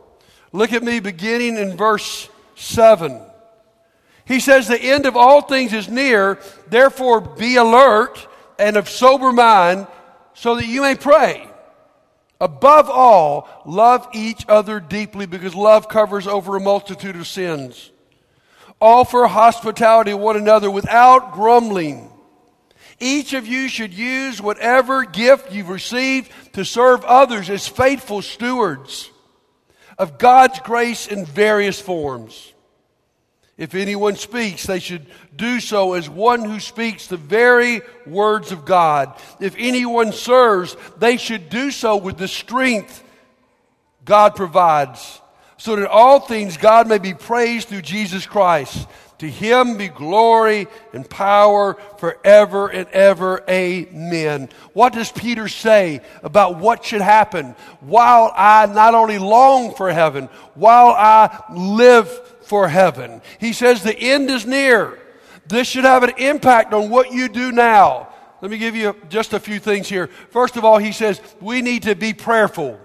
Look 0.52 0.72
at 0.72 0.82
me 0.82 1.00
beginning 1.00 1.58
in 1.58 1.76
verse 1.76 2.28
7. 2.56 3.20
He 4.26 4.40
says, 4.40 4.68
The 4.68 4.78
end 4.78 5.06
of 5.06 5.16
all 5.16 5.40
things 5.40 5.72
is 5.72 5.88
near, 5.88 6.38
therefore 6.68 7.20
be 7.20 7.56
alert 7.56 8.26
and 8.58 8.76
of 8.76 8.88
sober 8.88 9.32
mind 9.32 9.86
so 10.34 10.56
that 10.56 10.66
you 10.66 10.82
may 10.82 10.96
pray. 10.96 11.48
Above 12.40 12.90
all, 12.90 13.48
love 13.64 14.06
each 14.12 14.44
other 14.48 14.78
deeply 14.78 15.24
because 15.24 15.54
love 15.54 15.88
covers 15.88 16.26
over 16.26 16.56
a 16.56 16.60
multitude 16.60 17.16
of 17.16 17.26
sins. 17.26 17.90
Offer 18.80 19.26
hospitality 19.26 20.10
to 20.10 20.16
one 20.18 20.36
another 20.36 20.70
without 20.70 21.32
grumbling. 21.32 22.10
Each 22.98 23.32
of 23.32 23.46
you 23.46 23.68
should 23.68 23.94
use 23.94 24.40
whatever 24.40 25.04
gift 25.04 25.52
you've 25.52 25.70
received 25.70 26.30
to 26.54 26.64
serve 26.64 27.04
others 27.04 27.48
as 27.48 27.66
faithful 27.68 28.20
stewards 28.20 29.10
of 29.98 30.18
God's 30.18 30.58
grace 30.60 31.06
in 31.06 31.24
various 31.24 31.80
forms. 31.80 32.52
If 33.58 33.74
anyone 33.74 34.16
speaks, 34.16 34.64
they 34.64 34.80
should 34.80 35.06
do 35.34 35.60
so 35.60 35.94
as 35.94 36.10
one 36.10 36.44
who 36.44 36.60
speaks 36.60 37.06
the 37.06 37.16
very 37.16 37.80
words 38.06 38.52
of 38.52 38.66
God. 38.66 39.18
If 39.40 39.54
anyone 39.56 40.12
serves, 40.12 40.76
they 40.98 41.16
should 41.16 41.48
do 41.48 41.70
so 41.70 41.96
with 41.96 42.18
the 42.18 42.28
strength 42.28 43.02
God 44.04 44.36
provides, 44.36 45.20
so 45.56 45.74
that 45.76 45.88
all 45.88 46.20
things 46.20 46.58
God 46.58 46.86
may 46.86 46.98
be 46.98 47.14
praised 47.14 47.68
through 47.68 47.82
Jesus 47.82 48.26
Christ. 48.26 48.86
To 49.18 49.28
him 49.28 49.78
be 49.78 49.88
glory 49.88 50.66
and 50.92 51.08
power 51.08 51.78
forever 51.96 52.68
and 52.68 52.86
ever. 52.90 53.42
Amen. 53.48 54.50
What 54.74 54.92
does 54.92 55.10
Peter 55.10 55.48
say 55.48 56.02
about 56.22 56.58
what 56.58 56.84
should 56.84 57.00
happen 57.00 57.56
while 57.80 58.30
I 58.36 58.66
not 58.66 58.94
only 58.94 59.18
long 59.18 59.74
for 59.74 59.90
heaven, 59.90 60.28
while 60.54 60.88
I 60.88 61.44
live 61.50 62.10
for 62.46 62.68
heaven? 62.68 63.20
He 63.38 63.52
says 63.52 63.82
the 63.82 63.98
end 63.98 64.30
is 64.30 64.46
near. 64.46 64.98
This 65.46 65.68
should 65.68 65.84
have 65.84 66.02
an 66.02 66.14
impact 66.18 66.72
on 66.72 66.90
what 66.90 67.12
you 67.12 67.28
do 67.28 67.52
now. 67.52 68.08
Let 68.40 68.50
me 68.50 68.58
give 68.58 68.74
you 68.74 68.96
just 69.08 69.32
a 69.32 69.40
few 69.40 69.58
things 69.58 69.88
here. 69.88 70.08
First 70.30 70.56
of 70.56 70.64
all, 70.64 70.78
he 70.78 70.92
says 70.92 71.20
we 71.40 71.62
need 71.62 71.84
to 71.84 71.94
be 71.94 72.12
prayerful. 72.12 72.80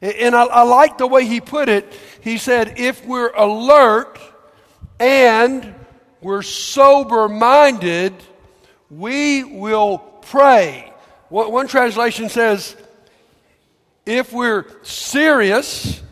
And 0.00 0.34
I, 0.34 0.44
I 0.44 0.62
like 0.62 0.98
the 0.98 1.06
way 1.06 1.26
he 1.26 1.40
put 1.40 1.68
it. 1.68 1.92
He 2.22 2.38
said, 2.38 2.78
if 2.78 3.04
we're 3.04 3.30
alert, 3.30 4.18
and 5.00 5.74
we're 6.20 6.42
sober 6.42 7.28
minded, 7.28 8.14
we 8.90 9.44
will 9.44 9.98
pray. 9.98 10.92
One 11.30 11.68
translation 11.68 12.28
says, 12.28 12.76
if 14.04 14.32
we're 14.32 14.66
serious 14.82 16.02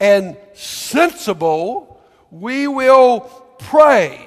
and 0.00 0.36
sensible, 0.54 2.02
we 2.30 2.66
will 2.66 3.20
pray. 3.58 4.26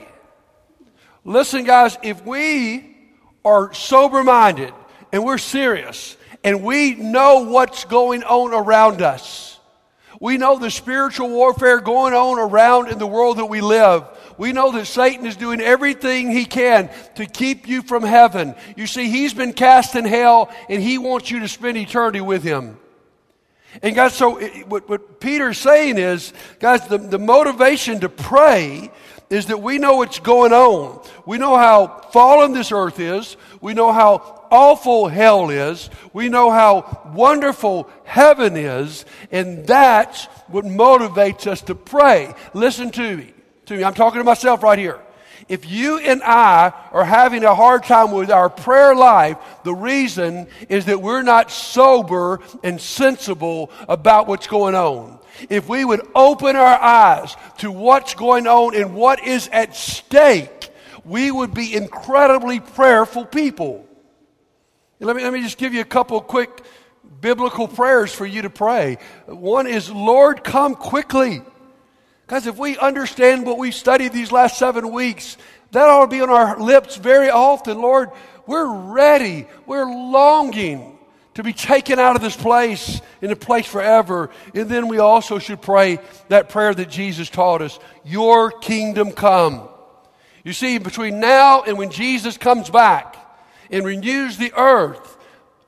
Listen, 1.23 1.63
guys, 1.65 1.97
if 2.03 2.23
we 2.25 2.95
are 3.43 3.73
sober 3.73 4.23
minded 4.23 4.73
and 5.11 5.25
we're 5.25 5.37
serious 5.37 6.15
and 6.43 6.63
we 6.63 6.95
know 6.95 7.43
what's 7.49 7.85
going 7.85 8.23
on 8.23 8.53
around 8.53 9.01
us, 9.01 9.59
we 10.19 10.37
know 10.37 10.57
the 10.57 10.71
spiritual 10.71 11.29
warfare 11.29 11.79
going 11.79 12.13
on 12.13 12.39
around 12.39 12.89
in 12.89 12.97
the 12.97 13.05
world 13.05 13.37
that 13.37 13.45
we 13.45 13.61
live. 13.61 14.03
We 14.37 14.51
know 14.51 14.71
that 14.71 14.85
Satan 14.85 15.25
is 15.25 15.35
doing 15.35 15.61
everything 15.61 16.31
he 16.31 16.45
can 16.45 16.89
to 17.15 17.25
keep 17.25 17.67
you 17.67 17.81
from 17.81 18.03
heaven. 18.03 18.55
You 18.75 18.87
see, 18.87 19.09
he's 19.09 19.33
been 19.33 19.53
cast 19.53 19.95
in 19.95 20.05
hell 20.05 20.49
and 20.69 20.81
he 20.81 20.97
wants 20.97 21.29
you 21.29 21.39
to 21.41 21.47
spend 21.47 21.77
eternity 21.77 22.21
with 22.21 22.43
him. 22.43 22.79
And 23.81 23.95
guys, 23.95 24.13
so 24.15 24.39
what, 24.65 24.89
what 24.89 25.19
Peter's 25.19 25.57
saying 25.57 25.97
is, 25.97 26.33
guys, 26.59 26.87
the, 26.87 26.97
the 26.97 27.19
motivation 27.19 27.99
to 28.01 28.09
pray 28.09 28.91
is 29.29 29.47
that 29.47 29.61
we 29.61 29.77
know 29.77 29.97
what's 29.97 30.19
going 30.19 30.53
on. 30.53 31.01
We 31.25 31.37
know 31.37 31.57
how 31.57 31.87
fallen 32.13 32.53
this 32.53 32.71
earth 32.71 32.99
is. 32.99 33.35
We 33.59 33.73
know 33.73 33.91
how 33.91 34.45
awful 34.49 35.07
hell 35.07 35.49
is. 35.49 35.89
We 36.13 36.29
know 36.29 36.49
how 36.49 37.11
wonderful 37.13 37.89
heaven 38.05 38.55
is. 38.55 39.05
And 39.31 39.67
that's 39.67 40.25
what 40.47 40.63
motivates 40.65 41.45
us 41.45 41.61
to 41.63 41.75
pray. 41.75 42.33
Listen 42.53 42.91
to 42.91 43.17
me. 43.17 43.33
To 43.65 43.75
me. 43.75 43.83
I'm 43.83 43.93
talking 43.93 44.19
to 44.19 44.23
myself 44.23 44.63
right 44.63 44.79
here. 44.79 44.99
If 45.49 45.69
you 45.69 45.97
and 45.99 46.21
I 46.23 46.73
are 46.91 47.05
having 47.05 47.43
a 47.43 47.55
hard 47.55 47.83
time 47.83 48.11
with 48.11 48.29
our 48.29 48.49
prayer 48.49 48.93
life, 48.93 49.37
the 49.63 49.73
reason 49.73 50.47
is 50.67 50.85
that 50.85 51.01
we're 51.01 51.21
not 51.21 51.51
sober 51.51 52.39
and 52.63 52.81
sensible 52.81 53.71
about 53.87 54.27
what's 54.27 54.47
going 54.47 54.75
on. 54.75 55.19
If 55.49 55.69
we 55.69 55.85
would 55.85 56.05
open 56.13 56.55
our 56.55 56.79
eyes 56.79 57.35
to 57.59 57.71
what's 57.71 58.13
going 58.13 58.47
on 58.47 58.75
and 58.75 58.93
what 58.93 59.23
is 59.25 59.47
at 59.51 59.75
stake, 59.75 60.69
we 61.05 61.31
would 61.31 61.53
be 61.53 61.73
incredibly 61.73 62.59
prayerful 62.59 63.25
people. 63.25 63.87
Let 64.99 65.15
me, 65.15 65.23
let 65.23 65.31
me 65.31 65.41
just 65.41 65.57
give 65.57 65.73
you 65.73 65.81
a 65.81 65.85
couple 65.85 66.19
quick 66.21 66.63
biblical 67.21 67.67
prayers 67.67 68.11
for 68.11 68.25
you 68.25 68.41
to 68.41 68.49
pray. 68.49 68.97
One 69.27 69.67
is, 69.67 69.89
Lord, 69.89 70.43
come 70.43 70.75
quickly. 70.75 71.41
Guys, 72.27 72.45
if 72.45 72.57
we 72.57 72.77
understand 72.77 73.45
what 73.45 73.57
we've 73.57 73.73
studied 73.73 74.11
these 74.11 74.33
last 74.33 74.57
seven 74.57 74.91
weeks, 74.91 75.37
that 75.71 75.87
ought 75.87 76.01
to 76.01 76.07
be 76.07 76.21
on 76.21 76.29
our 76.29 76.59
lips 76.59 76.97
very 76.97 77.29
often. 77.29 77.81
Lord, 77.81 78.09
we're 78.45 78.69
ready. 78.69 79.47
We're 79.65 79.85
longing 79.85 80.99
to 81.35 81.43
be 81.43 81.53
taken 81.53 81.99
out 81.99 82.17
of 82.17 82.21
this 82.21 82.35
place 82.35 82.99
in 83.21 83.31
a 83.31 83.35
place 83.35 83.65
forever. 83.65 84.29
And 84.53 84.67
then 84.67 84.89
we 84.89 84.99
also 84.99 85.39
should 85.39 85.61
pray 85.61 85.99
that 86.27 86.49
prayer 86.49 86.73
that 86.73 86.89
Jesus 86.89 87.29
taught 87.29 87.61
us 87.61 87.79
Your 88.03 88.51
kingdom 88.51 89.13
come. 89.13 89.69
You 90.43 90.51
see, 90.51 90.79
between 90.79 91.21
now 91.21 91.63
and 91.63 91.77
when 91.77 91.91
Jesus 91.91 92.37
comes 92.37 92.69
back, 92.69 93.15
and 93.69 93.85
renews 93.85 94.37
the 94.37 94.53
earth, 94.55 95.17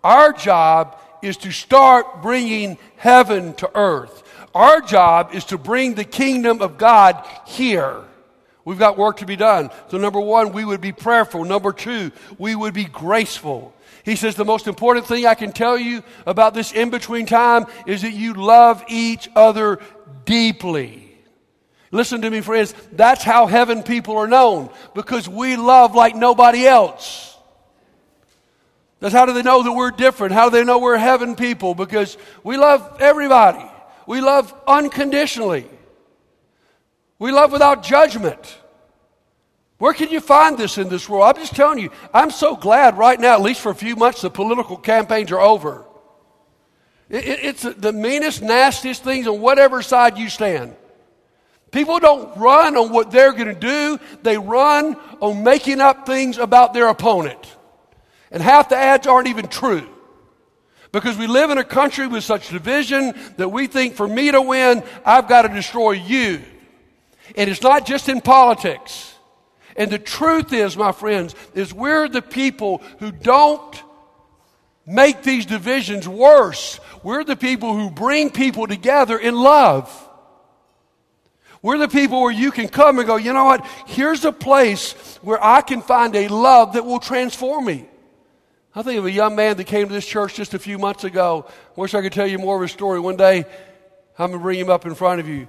our 0.04 0.32
job 0.34 1.00
is 1.22 1.38
to 1.38 1.52
start 1.52 2.22
bringing 2.22 2.78
heaven 2.98 3.54
to 3.56 3.70
earth. 3.76 4.24
Our 4.54 4.82
job 4.82 5.34
is 5.34 5.46
to 5.46 5.58
bring 5.58 5.96
the 5.96 6.04
kingdom 6.04 6.62
of 6.62 6.78
God 6.78 7.26
here. 7.46 8.04
We've 8.66 8.80
got 8.80 8.98
work 8.98 9.18
to 9.18 9.26
be 9.26 9.36
done. 9.36 9.70
So, 9.90 9.98
number 9.98 10.20
one, 10.20 10.52
we 10.52 10.66
would 10.66 10.82
be 10.82 10.92
prayerful. 10.92 11.46
Number 11.46 11.72
two, 11.72 12.12
we 12.38 12.56
would 12.56 12.74
be 12.74 12.86
graceful. 12.86 13.74
He 14.04 14.16
says 14.16 14.36
the 14.36 14.46
most 14.46 14.68
important 14.68 15.08
thing 15.08 15.26
I 15.26 15.36
can 15.36 15.52
tell 15.52 15.78
you 15.78 16.04
about 16.26 16.54
this 16.54 16.72
in 16.72 16.90
between 16.90 17.26
time 17.26 17.66
is 17.86 18.02
that 18.02 18.14
you 18.14 18.34
love 18.34 18.84
each 18.88 19.30
other 19.36 19.80
deeply. 20.26 21.18
Listen 21.92 22.22
to 22.22 22.30
me, 22.30 22.42
friends. 22.42 22.74
That's 22.92 23.24
how 23.24 23.48
heaven 23.48 23.84
people 23.84 24.18
are 24.18 24.28
known 24.28 24.70
because 24.94 25.28
we 25.28 25.56
love 25.56 25.96
like 25.96 26.16
nobody 26.16 26.68
else. 26.68 27.36
That's 29.00 29.14
how 29.14 29.26
do 29.26 29.34
they 29.34 29.44
know 29.44 29.64
that 29.64 29.72
we're 29.72 29.92
different? 29.92 30.34
How 30.34 30.50
do 30.50 30.58
they 30.58 30.66
know 30.66 30.80
we're 30.80 30.98
heaven 30.98 31.36
people? 31.36 31.74
Because 31.74 32.18
we 32.44 32.58
love 32.58 32.98
everybody. 33.00 33.66
We 34.10 34.22
love 34.22 34.60
unconditionally. 34.66 35.68
We 37.20 37.32
love 37.32 37.52
without 37.52 37.84
judgment. 37.84 38.58
Where 39.78 39.94
can 39.94 40.10
you 40.10 40.20
find 40.20 40.58
this 40.58 40.80
in 40.80 40.90
this 40.90 41.08
world? 41.08 41.26
I'm 41.28 41.36
just 41.36 41.56
telling 41.56 41.78
you, 41.78 41.92
I'm 42.12 42.32
so 42.32 42.56
glad 42.56 42.98
right 42.98 43.20
now, 43.20 43.36
at 43.36 43.42
least 43.44 43.62
for 43.62 43.70
a 43.70 43.76
few 43.76 43.96
months, 43.96 44.24
the 44.24 44.32
political 44.32 44.78
campaigns 44.78 45.32
are 45.32 45.40
over. 45.40 45.86
It, 47.08 47.24
it, 47.24 47.40
it's 47.44 47.62
the 47.62 47.94
meanest, 47.94 48.42
nastiest 48.42 49.04
things 49.04 49.28
on 49.28 49.42
whatever 49.42 49.84
side 49.84 50.18
you 50.18 50.28
stand. 50.28 50.76
People 51.70 52.00
don't 52.00 52.36
run 52.36 52.78
on 52.78 52.92
what 52.92 53.12
they're 53.12 53.34
going 53.34 53.54
to 53.54 53.54
do, 53.54 54.00
they 54.24 54.40
run 54.40 54.96
on 55.20 55.44
making 55.44 55.82
up 55.82 56.08
things 56.08 56.40
about 56.40 56.74
their 56.74 56.88
opponent. 56.88 57.58
And 58.32 58.42
half 58.42 58.70
the 58.70 58.76
ads 58.76 59.06
aren't 59.06 59.28
even 59.28 59.50
true. 59.50 59.88
Because 60.92 61.18
we 61.18 61.28
live 61.28 61.52
in 61.52 61.58
a 61.58 61.64
country 61.64 62.08
with 62.08 62.24
such 62.24 62.50
division 62.50 63.14
that 63.38 63.50
we 63.50 63.68
think 63.68 63.96
for 63.96 64.08
me 64.08 64.32
to 64.32 64.42
win, 64.42 64.84
I've 65.06 65.28
got 65.28 65.44
to 65.44 65.50
destroy 65.50 65.92
you. 65.92 66.42
And 67.36 67.50
it's 67.50 67.62
not 67.62 67.86
just 67.86 68.10
in 68.10 68.22
politics. 68.22 69.14
And 69.76 69.92
the 69.92 70.00
truth 70.00 70.52
is, 70.52 70.76
my 70.76 70.92
friends, 70.92 71.36
is 71.54 71.74
we're 71.74 72.10
the 72.10 72.24
people 72.24 72.82
who 73.00 73.12
don't 73.12 73.84
make 74.86 75.22
these 75.22 75.46
divisions 75.46 76.08
worse. 76.08 76.80
We're 77.04 77.24
the 77.24 77.36
people 77.36 77.76
who 77.76 77.92
bring 77.92 78.32
people 78.32 78.66
together 78.66 79.18
in 79.18 79.36
love. 79.36 80.08
We're 81.62 81.78
the 81.78 81.88
people 81.88 82.22
where 82.22 82.32
you 82.32 82.52
can 82.52 82.68
come 82.68 82.98
and 82.98 83.08
go, 83.08 83.18
you 83.18 83.32
know 83.34 83.46
what? 83.46 83.66
Here's 83.86 84.26
a 84.26 84.32
place 84.32 84.94
where 85.22 85.44
I 85.44 85.62
can 85.62 85.82
find 85.82 86.16
a 86.16 86.28
love 86.30 86.74
that 86.74 86.86
will 86.86 87.00
transform 87.00 87.66
me. 87.66 87.88
I 88.76 88.84
think 88.84 89.00
of 89.00 89.06
a 89.06 89.12
young 89.12 89.36
man 89.36 89.58
that 89.58 89.64
came 89.64 89.88
to 89.88 89.94
this 89.94 90.06
church 90.06 90.36
just 90.36 90.54
a 90.54 90.60
few 90.60 90.78
months 90.78 91.04
ago. 91.04 91.46
I 91.48 91.80
Wish 91.80 91.96
I 91.96 92.02
could 92.02 92.14
tell 92.14 92.28
you 92.28 92.38
more 92.38 92.56
of 92.56 92.62
his 92.62 92.72
story. 92.72 93.00
One 93.00 93.18
day, 93.18 93.46
I'm 94.18 94.28
going 94.28 94.40
to 94.40 94.44
bring 94.44 94.60
him 94.60 94.70
up 94.70 94.86
in 94.86 94.94
front 94.94 95.20
of 95.20 95.28
you. 95.28 95.48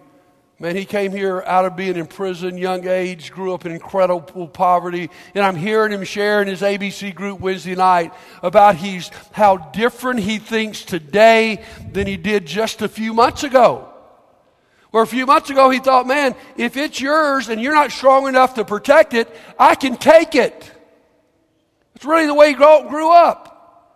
Man, 0.59 0.76
he 0.76 0.85
came 0.85 1.12
here 1.12 1.42
out 1.46 1.64
of 1.64 1.76
being 1.76 1.96
in 1.96 2.06
prison, 2.06 2.56
young 2.59 2.87
age, 2.87 3.30
grew 3.30 3.54
up 3.54 3.64
in 3.64 3.72
incredible 3.72 4.46
poverty, 4.46 5.11
and 5.35 5.44
I'm 5.44 5.56
hearing 5.56 5.92
him 5.92 6.04
share 6.04 6.42
in 6.42 6.48
his 6.48 6.61
ABC 6.61 7.14
group 7.14 7.40
Wednesday 7.40 7.74
night 7.74 8.12
about 8.42 8.76
he's, 8.76 9.11
how 9.33 9.56
different 9.56 10.20
he 10.20 10.38
thinks 10.38 10.85
today 10.85 11.64
than 11.92 12.06
he 12.06 12.18
did 12.18 12.46
just 12.46 12.83
a 12.83 12.88
few 12.88 13.14
months 13.14 13.42
ago. 13.42 13.88
Where 14.90 15.02
a 15.02 15.06
few 15.06 15.24
months 15.24 15.50
ago 15.50 15.70
he 15.70 15.78
thought, 15.78 16.06
man, 16.06 16.35
if 16.56 16.76
it's 16.76 17.00
yours 17.00 17.48
and 17.48 17.61
you're 17.61 17.74
not 17.74 17.90
strong 17.90 18.28
enough 18.28 18.54
to 18.54 18.64
protect 18.64 19.14
it, 19.14 19.35
I 19.59 19.74
can 19.74 19.96
take 19.96 20.35
it. 20.35 20.70
It's 22.00 22.06
really 22.06 22.26
the 22.26 22.32
way 22.32 22.48
he 22.48 22.54
grew 22.54 23.12
up. 23.12 23.92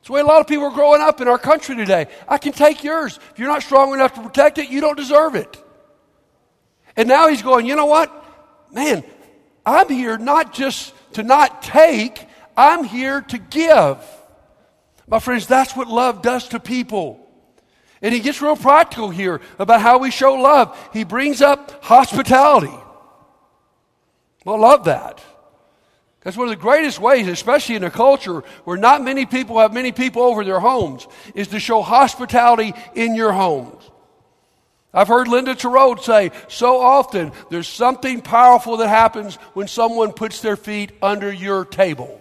It's 0.00 0.08
the 0.08 0.12
way 0.12 0.22
a 0.22 0.24
lot 0.24 0.40
of 0.40 0.48
people 0.48 0.64
are 0.64 0.74
growing 0.74 1.00
up 1.00 1.20
in 1.20 1.28
our 1.28 1.38
country 1.38 1.76
today. 1.76 2.08
I 2.26 2.36
can 2.36 2.52
take 2.52 2.82
yours. 2.82 3.20
If 3.30 3.38
you're 3.38 3.46
not 3.46 3.62
strong 3.62 3.94
enough 3.94 4.14
to 4.14 4.22
protect 4.22 4.58
it, 4.58 4.70
you 4.70 4.80
don't 4.80 4.96
deserve 4.96 5.36
it. 5.36 5.56
And 6.96 7.08
now 7.08 7.28
he's 7.28 7.42
going, 7.42 7.64
you 7.64 7.76
know 7.76 7.86
what? 7.86 8.12
Man, 8.72 9.04
I'm 9.64 9.88
here 9.88 10.18
not 10.18 10.52
just 10.52 10.92
to 11.12 11.22
not 11.22 11.62
take, 11.62 12.26
I'm 12.56 12.82
here 12.82 13.20
to 13.20 13.38
give. 13.38 13.98
My 15.06 15.20
friends, 15.20 15.46
that's 15.46 15.76
what 15.76 15.86
love 15.86 16.22
does 16.22 16.48
to 16.48 16.58
people. 16.58 17.24
And 18.02 18.12
he 18.12 18.18
gets 18.18 18.42
real 18.42 18.56
practical 18.56 19.10
here 19.10 19.40
about 19.60 19.80
how 19.80 19.98
we 19.98 20.10
show 20.10 20.34
love. 20.34 20.76
He 20.92 21.04
brings 21.04 21.40
up 21.40 21.84
hospitality. 21.84 22.76
Well, 24.44 24.56
I 24.56 24.58
love 24.58 24.86
that. 24.86 25.22
That's 26.22 26.36
one 26.36 26.48
of 26.48 26.50
the 26.50 26.60
greatest 26.60 26.98
ways, 26.98 27.28
especially 27.28 27.76
in 27.76 27.84
a 27.84 27.90
culture 27.90 28.42
where 28.64 28.76
not 28.76 29.02
many 29.02 29.24
people 29.24 29.58
have 29.60 29.72
many 29.72 29.92
people 29.92 30.22
over 30.22 30.44
their 30.44 30.60
homes, 30.60 31.06
is 31.34 31.48
to 31.48 31.60
show 31.60 31.80
hospitality 31.80 32.74
in 32.94 33.14
your 33.14 33.32
homes. 33.32 33.82
I've 34.92 35.08
heard 35.08 35.28
Linda 35.28 35.54
Terode 35.54 36.02
say 36.02 36.32
so 36.48 36.80
often 36.80 37.32
there's 37.50 37.68
something 37.68 38.20
powerful 38.20 38.78
that 38.78 38.88
happens 38.88 39.36
when 39.54 39.68
someone 39.68 40.12
puts 40.12 40.40
their 40.40 40.56
feet 40.56 40.92
under 41.02 41.32
your 41.32 41.64
table. 41.64 42.20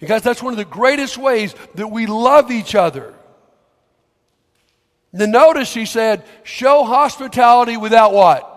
Because 0.00 0.22
that's 0.22 0.42
one 0.42 0.52
of 0.52 0.58
the 0.58 0.64
greatest 0.64 1.16
ways 1.16 1.54
that 1.76 1.88
we 1.88 2.06
love 2.06 2.50
each 2.50 2.74
other. 2.74 3.14
Then 5.12 5.30
notice 5.30 5.72
he 5.72 5.86
said, 5.86 6.24
show 6.42 6.82
hospitality 6.82 7.76
without 7.76 8.12
what? 8.12 8.50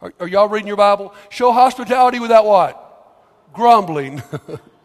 Are, 0.00 0.12
are 0.20 0.28
y'all 0.28 0.48
reading 0.48 0.68
your 0.68 0.76
Bible? 0.76 1.14
Show 1.28 1.52
hospitality 1.52 2.20
without 2.20 2.46
what? 2.46 3.52
Grumbling. 3.52 4.22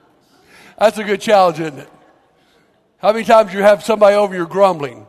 that's 0.78 0.98
a 0.98 1.04
good 1.04 1.22
challenge, 1.22 1.60
isn't 1.60 1.80
it? 1.80 1.90
How 2.98 3.12
many 3.12 3.26
times 3.26 3.54
you 3.54 3.62
have 3.62 3.84
somebody 3.84 4.16
over 4.16 4.34
you're 4.34 4.46
grumbling? 4.46 5.08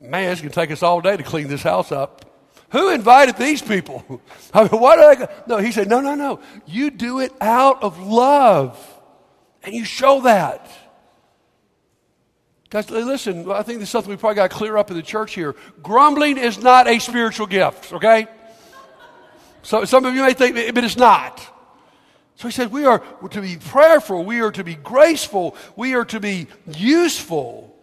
man, 0.00 0.30
it's 0.30 0.40
going 0.40 0.50
to 0.50 0.54
take 0.54 0.70
us 0.70 0.82
all 0.82 1.00
day 1.00 1.16
to 1.16 1.22
clean 1.22 1.48
this 1.48 1.62
house 1.62 1.92
up. 1.92 2.30
Who 2.70 2.90
invited 2.90 3.36
these 3.36 3.62
people? 3.62 4.20
I 4.54 4.62
mean, 4.62 4.80
why 4.80 4.96
do 4.96 5.02
I? 5.02 5.14
go? 5.14 5.28
No, 5.46 5.58
he 5.58 5.72
said, 5.72 5.88
no, 5.88 6.00
no, 6.00 6.14
no. 6.14 6.40
You 6.66 6.90
do 6.90 7.20
it 7.20 7.32
out 7.40 7.82
of 7.82 7.98
love, 8.00 8.78
and 9.62 9.74
you 9.74 9.84
show 9.84 10.22
that. 10.22 10.68
Guys, 12.70 12.90
listen, 12.90 13.50
I 13.50 13.62
think 13.62 13.78
this 13.78 13.88
is 13.88 13.92
something 13.92 14.10
we 14.10 14.16
probably 14.16 14.36
got 14.36 14.50
to 14.50 14.56
clear 14.56 14.76
up 14.76 14.90
in 14.90 14.96
the 14.96 15.02
church 15.02 15.34
here. 15.34 15.54
Grumbling 15.82 16.38
is 16.38 16.58
not 16.58 16.88
a 16.88 16.98
spiritual 16.98 17.46
gift, 17.46 17.92
okay? 17.92 18.26
So 19.64 19.84
some 19.86 20.04
of 20.04 20.14
you 20.14 20.22
may 20.22 20.34
think, 20.34 20.54
but 20.74 20.84
it's 20.84 20.96
not. 20.96 21.40
So 22.36 22.48
he 22.48 22.52
said, 22.52 22.70
we 22.70 22.84
are 22.84 22.98
to 23.30 23.40
be 23.40 23.56
prayerful, 23.56 24.24
we 24.24 24.40
are 24.40 24.52
to 24.52 24.62
be 24.62 24.74
graceful, 24.74 25.56
we 25.74 25.94
are 25.94 26.04
to 26.06 26.20
be 26.20 26.48
useful. 26.66 27.74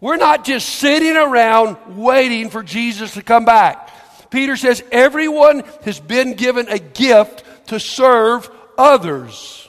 We're 0.00 0.16
not 0.16 0.44
just 0.44 0.68
sitting 0.68 1.16
around 1.16 1.96
waiting 1.96 2.50
for 2.50 2.62
Jesus 2.62 3.14
to 3.14 3.22
come 3.22 3.44
back. 3.44 3.90
Peter 4.30 4.56
says 4.56 4.82
everyone 4.92 5.64
has 5.84 6.00
been 6.00 6.34
given 6.34 6.68
a 6.68 6.78
gift 6.78 7.44
to 7.68 7.78
serve 7.80 8.50
others. 8.76 9.68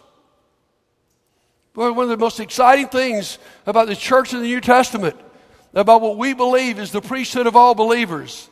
One 1.73 1.97
of 1.97 2.09
the 2.09 2.17
most 2.17 2.39
exciting 2.39 2.87
things 2.87 3.37
about 3.65 3.87
the 3.87 3.95
church 3.95 4.33
in 4.33 4.41
the 4.41 4.47
New 4.47 4.61
Testament, 4.61 5.15
about 5.73 6.01
what 6.01 6.17
we 6.17 6.33
believe 6.33 6.79
is 6.79 6.91
the 6.91 7.01
priesthood 7.01 7.47
of 7.47 7.55
all 7.55 7.75
believers, 7.75 8.48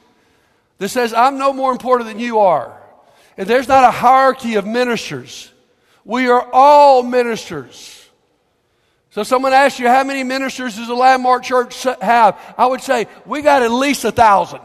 that 0.77 0.89
says, 0.89 1.13
I'm 1.13 1.37
no 1.37 1.53
more 1.53 1.71
important 1.71 2.09
than 2.09 2.19
you 2.19 2.39
are. 2.39 2.75
And 3.37 3.47
there's 3.47 3.67
not 3.67 3.83
a 3.83 3.91
hierarchy 3.91 4.55
of 4.55 4.65
ministers. 4.65 5.51
We 6.03 6.27
are 6.29 6.47
all 6.51 7.03
ministers. 7.03 8.09
So 9.11 9.23
someone 9.23 9.53
asks 9.53 9.79
you, 9.79 9.87
how 9.87 10.03
many 10.03 10.23
ministers 10.23 10.75
does 10.75 10.87
the 10.87 10.93
Landmark 10.93 11.43
Church 11.43 11.83
have? 11.83 12.39
I 12.57 12.67
would 12.67 12.81
say, 12.81 13.07
we 13.25 13.41
got 13.41 13.63
at 13.63 13.71
least 13.71 14.05
a 14.05 14.11
thousand. 14.11 14.61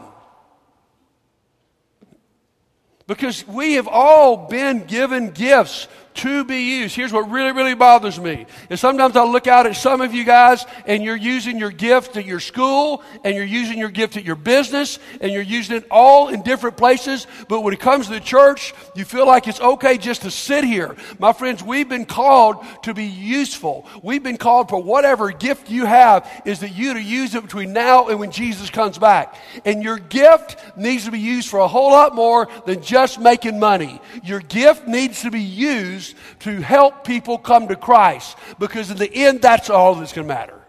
Because 3.07 3.45
we 3.47 3.73
have 3.73 3.87
all 3.87 4.47
been 4.47 4.85
given 4.85 5.31
gifts 5.31 5.87
to 6.15 6.43
be 6.43 6.61
used. 6.61 6.95
Here's 6.95 7.11
what 7.11 7.29
really, 7.29 7.51
really 7.51 7.75
bothers 7.75 8.19
me. 8.19 8.45
Is 8.69 8.79
sometimes 8.79 9.15
I 9.15 9.23
look 9.23 9.47
out 9.47 9.65
at 9.65 9.75
some 9.75 10.01
of 10.01 10.13
you 10.13 10.23
guys 10.23 10.65
and 10.85 11.03
you're 11.03 11.15
using 11.15 11.57
your 11.57 11.71
gift 11.71 12.17
at 12.17 12.25
your 12.25 12.39
school 12.39 13.03
and 13.23 13.35
you're 13.35 13.45
using 13.45 13.77
your 13.77 13.89
gift 13.89 14.17
at 14.17 14.23
your 14.23 14.35
business 14.35 14.99
and 15.21 15.31
you're 15.31 15.41
using 15.41 15.77
it 15.77 15.85
all 15.89 16.29
in 16.29 16.43
different 16.43 16.77
places. 16.77 17.27
But 17.47 17.61
when 17.61 17.73
it 17.73 17.79
comes 17.79 18.07
to 18.07 18.13
the 18.13 18.19
church, 18.19 18.73
you 18.95 19.05
feel 19.05 19.25
like 19.25 19.47
it's 19.47 19.61
okay 19.61 19.97
just 19.97 20.23
to 20.23 20.31
sit 20.31 20.63
here. 20.63 20.95
My 21.19 21.33
friends, 21.33 21.63
we've 21.63 21.89
been 21.89 22.05
called 22.05 22.65
to 22.83 22.93
be 22.93 23.05
useful. 23.05 23.85
We've 24.01 24.23
been 24.23 24.37
called 24.37 24.69
for 24.69 24.81
whatever 24.81 25.31
gift 25.31 25.69
you 25.69 25.85
have 25.85 26.29
is 26.45 26.59
that 26.59 26.75
you 26.75 26.93
to 26.93 27.01
use 27.01 27.35
it 27.35 27.43
between 27.43 27.73
now 27.73 28.07
and 28.07 28.19
when 28.19 28.31
Jesus 28.31 28.69
comes 28.69 28.97
back. 28.97 29.35
And 29.65 29.83
your 29.83 29.97
gift 29.97 30.57
needs 30.77 31.05
to 31.05 31.11
be 31.11 31.19
used 31.19 31.49
for 31.49 31.59
a 31.59 31.67
whole 31.67 31.91
lot 31.91 32.15
more 32.15 32.47
than 32.65 32.81
just 32.81 33.19
making 33.19 33.59
money. 33.59 34.01
Your 34.23 34.39
gift 34.39 34.87
needs 34.87 35.21
to 35.21 35.31
be 35.31 35.41
used 35.41 36.02
used 36.03 36.15
to 36.39 36.61
help 36.61 37.03
people 37.03 37.37
come 37.37 37.67
to 37.67 37.75
Christ 37.75 38.37
because 38.59 38.91
in 38.91 38.97
the 38.97 39.11
end, 39.13 39.41
that's 39.41 39.69
all 39.69 39.95
that's 39.95 40.13
going 40.13 40.27
to 40.27 40.33
matter. 40.33 40.59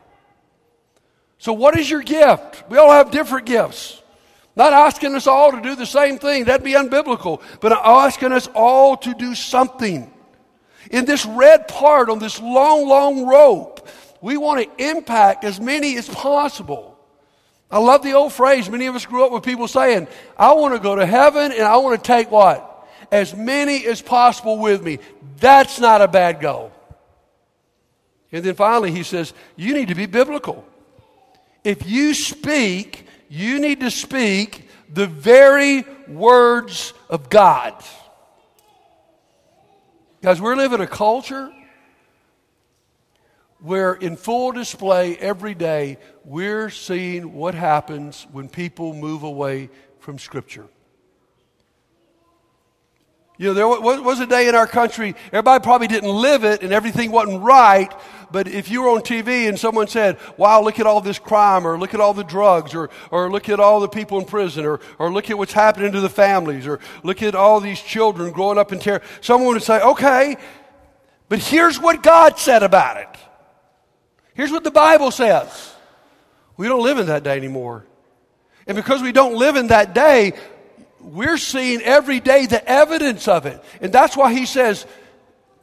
So, 1.38 1.52
what 1.52 1.78
is 1.78 1.90
your 1.90 2.02
gift? 2.02 2.64
We 2.70 2.78
all 2.78 2.90
have 2.90 3.10
different 3.10 3.46
gifts. 3.46 4.00
Not 4.56 4.72
asking 4.72 5.14
us 5.16 5.26
all 5.26 5.50
to 5.50 5.60
do 5.60 5.74
the 5.74 5.86
same 5.86 6.18
thing, 6.18 6.44
that'd 6.44 6.64
be 6.64 6.74
unbiblical, 6.74 7.42
but 7.60 7.72
asking 7.72 8.32
us 8.32 8.48
all 8.54 8.96
to 8.98 9.12
do 9.14 9.34
something. 9.34 10.10
In 10.90 11.06
this 11.06 11.26
red 11.26 11.66
part 11.66 12.08
on 12.08 12.20
this 12.20 12.40
long, 12.40 12.86
long 12.86 13.26
rope, 13.26 13.88
we 14.20 14.36
want 14.36 14.62
to 14.62 14.88
impact 14.88 15.42
as 15.42 15.60
many 15.60 15.96
as 15.96 16.08
possible. 16.08 16.96
I 17.70 17.78
love 17.78 18.04
the 18.04 18.12
old 18.12 18.32
phrase. 18.32 18.70
Many 18.70 18.86
of 18.86 18.94
us 18.94 19.04
grew 19.04 19.26
up 19.26 19.32
with 19.32 19.42
people 19.42 19.66
saying, 19.66 20.06
I 20.38 20.52
want 20.52 20.74
to 20.74 20.80
go 20.80 20.94
to 20.94 21.04
heaven 21.04 21.50
and 21.50 21.62
I 21.62 21.78
want 21.78 22.00
to 22.02 22.06
take 22.06 22.30
what? 22.30 22.73
As 23.10 23.34
many 23.34 23.86
as 23.86 24.02
possible 24.02 24.58
with 24.58 24.82
me. 24.82 24.98
That's 25.38 25.78
not 25.78 26.00
a 26.00 26.08
bad 26.08 26.40
goal. 26.40 26.72
And 28.32 28.44
then 28.44 28.54
finally, 28.54 28.90
he 28.90 29.04
says, 29.04 29.32
You 29.56 29.74
need 29.74 29.88
to 29.88 29.94
be 29.94 30.06
biblical. 30.06 30.64
If 31.62 31.88
you 31.88 32.14
speak, 32.14 33.06
you 33.28 33.60
need 33.60 33.80
to 33.80 33.90
speak 33.90 34.68
the 34.92 35.06
very 35.06 35.84
words 36.08 36.92
of 37.08 37.30
God. 37.30 37.82
Guys, 40.22 40.40
we're 40.40 40.56
living 40.56 40.80
a 40.80 40.86
culture 40.86 41.52
where, 43.60 43.94
in 43.94 44.16
full 44.16 44.52
display 44.52 45.16
every 45.16 45.54
day, 45.54 45.98
we're 46.24 46.70
seeing 46.70 47.32
what 47.34 47.54
happens 47.54 48.26
when 48.32 48.48
people 48.48 48.94
move 48.94 49.22
away 49.22 49.70
from 50.00 50.18
Scripture. 50.18 50.66
You 53.36 53.48
know, 53.48 53.54
there 53.54 53.66
was 53.68 54.20
a 54.20 54.26
day 54.26 54.48
in 54.48 54.54
our 54.54 54.66
country, 54.66 55.14
everybody 55.26 55.62
probably 55.62 55.88
didn't 55.88 56.10
live 56.10 56.44
it 56.44 56.62
and 56.62 56.72
everything 56.72 57.10
wasn't 57.10 57.42
right, 57.42 57.92
but 58.30 58.46
if 58.46 58.70
you 58.70 58.82
were 58.82 58.90
on 58.90 59.00
TV 59.00 59.48
and 59.48 59.58
someone 59.58 59.88
said, 59.88 60.18
wow, 60.36 60.60
look 60.60 60.78
at 60.78 60.86
all 60.86 61.00
this 61.00 61.18
crime, 61.18 61.66
or 61.66 61.78
look 61.78 61.94
at 61.94 62.00
all 62.00 62.14
the 62.14 62.24
drugs, 62.24 62.74
or, 62.74 62.90
or 63.10 63.30
look 63.30 63.48
at 63.48 63.60
all 63.60 63.80
the 63.80 63.88
people 63.88 64.18
in 64.18 64.24
prison, 64.24 64.64
or, 64.64 64.80
or 64.98 65.12
look 65.12 65.30
at 65.30 65.38
what's 65.38 65.52
happening 65.52 65.92
to 65.92 66.00
the 66.00 66.08
families, 66.08 66.66
or 66.66 66.80
look 67.02 67.22
at 67.22 67.34
all 67.34 67.60
these 67.60 67.80
children 67.80 68.32
growing 68.32 68.58
up 68.58 68.72
in 68.72 68.78
terror, 68.78 69.02
someone 69.20 69.54
would 69.54 69.62
say, 69.62 69.80
okay, 69.80 70.36
but 71.28 71.38
here's 71.38 71.78
what 71.78 72.02
God 72.02 72.38
said 72.38 72.62
about 72.62 72.96
it. 72.96 73.08
Here's 74.34 74.50
what 74.50 74.64
the 74.64 74.70
Bible 74.70 75.10
says. 75.10 75.74
We 76.56 76.68
don't 76.68 76.82
live 76.82 76.98
in 76.98 77.06
that 77.06 77.22
day 77.22 77.36
anymore. 77.36 77.84
And 78.66 78.76
because 78.76 79.02
we 79.02 79.12
don't 79.12 79.36
live 79.36 79.56
in 79.56 79.68
that 79.68 79.94
day, 79.94 80.32
we're 81.04 81.38
seeing 81.38 81.82
every 81.82 82.20
day 82.20 82.46
the 82.46 82.66
evidence 82.68 83.28
of 83.28 83.46
it. 83.46 83.62
And 83.80 83.92
that's 83.92 84.16
why 84.16 84.32
he 84.32 84.46
says, 84.46 84.86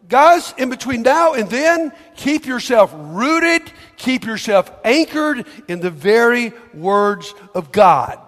guys, 0.08 0.54
in 0.58 0.70
between 0.70 1.02
now 1.02 1.34
and 1.34 1.50
then, 1.50 1.92
keep 2.16 2.46
yourself 2.46 2.94
rooted, 2.96 3.72
keep 3.98 4.26
yourself 4.26 4.72
anchored 4.84 5.46
in 5.68 5.80
the 5.80 5.90
very 5.90 6.54
words 6.74 7.34
of 7.56 7.72
God. 7.72 8.20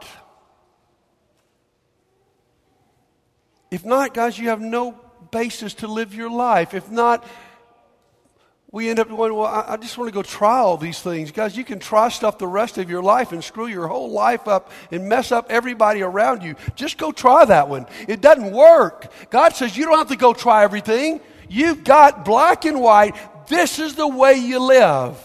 If 3.70 3.86
not, 3.86 4.14
guys, 4.14 4.38
you 4.38 4.50
have 4.50 4.62
no 4.62 5.00
basis 5.32 5.74
to 5.76 5.88
live 5.88 6.14
your 6.14 6.30
life. 6.30 6.74
If 6.74 6.92
not, 6.92 7.26
we 8.74 8.90
end 8.90 8.98
up 8.98 9.08
going, 9.08 9.36
well, 9.36 9.46
I, 9.46 9.74
I 9.74 9.78
just 9.78 10.00
want 10.00 10.08
to 10.10 10.14
go 10.14 10.24
try 10.24 10.58
all 10.58 10.78
these 10.78 11.00
things. 11.00 11.32
Guys, 11.32 11.56
you 11.56 11.64
can 11.64 11.78
try 11.78 12.10
stuff 12.10 12.40
the 12.40 12.48
rest 12.48 12.80
of 12.80 12.90
your 12.90 13.04
life 13.04 13.32
and 13.32 13.44
screw 13.44 13.68
your 13.68 13.88
whole 13.88 14.10
life 14.10 14.48
up 14.48 14.72
and 14.90 15.08
mess 15.08 15.32
up 15.32 15.46
everybody 15.52 16.02
around 16.02 16.42
you. 16.42 16.56
Just 16.74 16.98
go 16.98 17.12
try 17.12 17.46
that 17.46 17.70
one. 17.70 17.86
It 18.08 18.20
doesn't 18.20 18.52
work. 18.52 19.14
God 19.30 19.50
says 19.50 19.78
you 19.78 19.86
don't 19.86 20.00
have 20.00 20.08
to 20.08 20.16
go 20.16 20.34
try 20.34 20.64
everything. 20.64 21.22
You've 21.48 21.84
got 21.84 22.26
black 22.26 22.66
and 22.66 22.82
white. 22.82 23.16
This 23.48 23.78
is 23.78 23.94
the 23.94 24.08
way 24.08 24.34
you 24.34 24.58
live. 24.58 25.24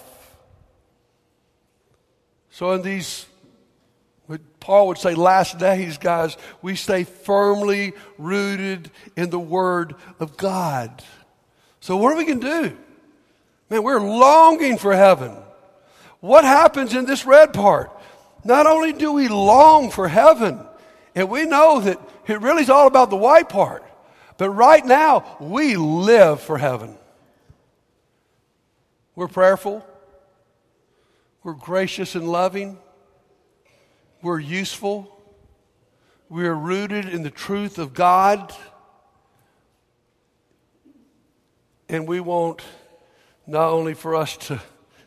So, 2.50 2.72
in 2.72 2.82
these, 2.82 3.24
what 4.26 4.42
Paul 4.60 4.88
would 4.88 4.98
say, 4.98 5.14
last 5.14 5.58
days, 5.58 5.96
guys, 5.96 6.36
we 6.60 6.76
stay 6.76 7.04
firmly 7.04 7.94
rooted 8.18 8.90
in 9.16 9.30
the 9.30 9.38
Word 9.38 9.94
of 10.20 10.36
God. 10.36 11.02
So, 11.80 11.96
what 11.96 12.12
are 12.12 12.16
we 12.16 12.26
going 12.26 12.40
to 12.40 12.68
do? 12.68 12.76
Man, 13.70 13.82
we're 13.82 14.00
longing 14.00 14.78
for 14.78 14.94
heaven. 14.94 15.36
What 16.20 16.44
happens 16.44 16.94
in 16.94 17.04
this 17.04 17.26
red 17.26 17.52
part? 17.52 17.92
Not 18.44 18.66
only 18.66 18.92
do 18.92 19.12
we 19.12 19.28
long 19.28 19.90
for 19.90 20.08
heaven, 20.08 20.60
and 21.14 21.28
we 21.28 21.44
know 21.44 21.80
that 21.80 22.00
it 22.26 22.40
really 22.40 22.62
is 22.62 22.70
all 22.70 22.86
about 22.86 23.10
the 23.10 23.16
white 23.16 23.48
part, 23.48 23.84
but 24.36 24.50
right 24.50 24.84
now 24.84 25.36
we 25.40 25.76
live 25.76 26.40
for 26.40 26.58
heaven. 26.58 26.96
We're 29.14 29.28
prayerful, 29.28 29.84
we're 31.42 31.54
gracious 31.54 32.14
and 32.14 32.30
loving, 32.30 32.78
we're 34.22 34.38
useful, 34.38 35.14
we're 36.28 36.54
rooted 36.54 37.08
in 37.08 37.22
the 37.22 37.30
truth 37.30 37.78
of 37.78 37.94
God, 37.94 38.54
and 41.88 42.06
we 42.06 42.20
won't 42.20 42.62
not 43.48 43.70
only 43.70 43.94
for 43.94 44.14
us 44.14 44.36
to 44.36 44.60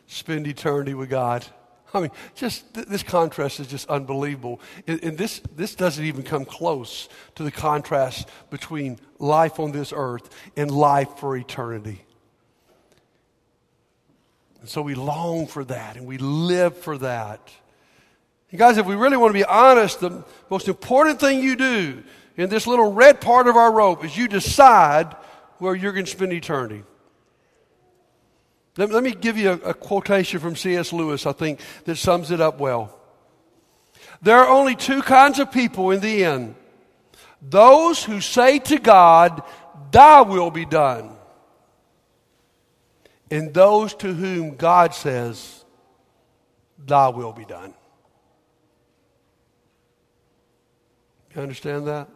spend 0.06 0.46
eternity 0.46 0.94
with 0.94 1.08
God. 1.08 1.46
I 1.94 2.00
mean, 2.00 2.10
just 2.34 2.74
th- 2.74 2.86
this 2.86 3.02
contrast 3.02 3.60
is 3.60 3.66
just 3.68 3.88
unbelievable. 3.88 4.60
And, 4.86 5.02
and, 5.04 5.18
this, 5.18 5.40
this 5.54 5.74
doesn't 5.74 6.04
even 6.04 6.22
come 6.22 6.44
close 6.44 7.08
to 7.36 7.42
the 7.44 7.50
contrast 7.50 8.28
between 8.50 8.98
life 9.18 9.60
on 9.60 9.72
this 9.72 9.92
earth 9.94 10.28
and 10.56 10.70
life 10.70 11.18
for 11.18 11.36
eternity. 11.36 12.04
And 14.60 14.68
so 14.68 14.82
we 14.82 14.94
long 14.94 15.46
for 15.46 15.64
that 15.64 15.96
and 15.96 16.06
we 16.06 16.18
live 16.18 16.76
for 16.76 16.98
that. 16.98 17.40
And 18.50 18.58
guys, 18.58 18.76
if 18.76 18.86
we 18.86 18.94
really 18.94 19.16
want 19.16 19.30
to 19.30 19.38
be 19.38 19.44
honest, 19.44 20.00
the 20.00 20.24
most 20.50 20.68
important 20.68 21.20
thing 21.20 21.42
you 21.42 21.56
do 21.56 22.02
in 22.36 22.48
this 22.48 22.66
little 22.66 22.92
red 22.92 23.20
part 23.20 23.46
of 23.46 23.56
our 23.56 23.72
rope 23.72 24.04
is 24.04 24.16
you 24.16 24.28
decide 24.28 25.14
where 25.58 25.74
you're 25.74 25.92
going 25.92 26.06
to 26.06 26.10
spend 26.10 26.32
eternity. 26.32 26.84
Let, 28.76 28.90
let 28.90 29.02
me 29.02 29.12
give 29.12 29.36
you 29.36 29.50
a, 29.50 29.70
a 29.70 29.74
quotation 29.74 30.40
from 30.40 30.56
C.S. 30.56 30.92
Lewis, 30.92 31.26
I 31.26 31.32
think, 31.32 31.60
that 31.84 31.96
sums 31.96 32.30
it 32.30 32.40
up 32.40 32.58
well. 32.58 32.98
There 34.22 34.36
are 34.36 34.48
only 34.48 34.76
two 34.76 35.02
kinds 35.02 35.38
of 35.38 35.50
people 35.50 35.90
in 35.90 36.00
the 36.00 36.24
end 36.24 36.54
those 37.42 38.04
who 38.04 38.20
say 38.20 38.60
to 38.60 38.78
God, 38.78 39.42
Thy 39.90 40.22
will 40.22 40.50
be 40.50 40.64
done, 40.64 41.16
and 43.30 43.52
those 43.52 43.94
to 43.96 44.14
whom 44.14 44.54
God 44.54 44.94
says, 44.94 45.64
Thy 46.78 47.08
will 47.08 47.32
be 47.32 47.44
done. 47.44 47.74
You 51.34 51.42
understand 51.42 51.86
that? 51.88 52.08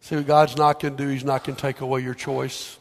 See 0.00 0.16
what 0.16 0.26
God's 0.26 0.56
not 0.56 0.80
going 0.80 0.96
to 0.96 1.04
do? 1.04 1.08
He's 1.10 1.24
not 1.24 1.44
going 1.44 1.56
to 1.56 1.62
take 1.62 1.80
away 1.80 2.00
your 2.00 2.14
choice. 2.14 2.78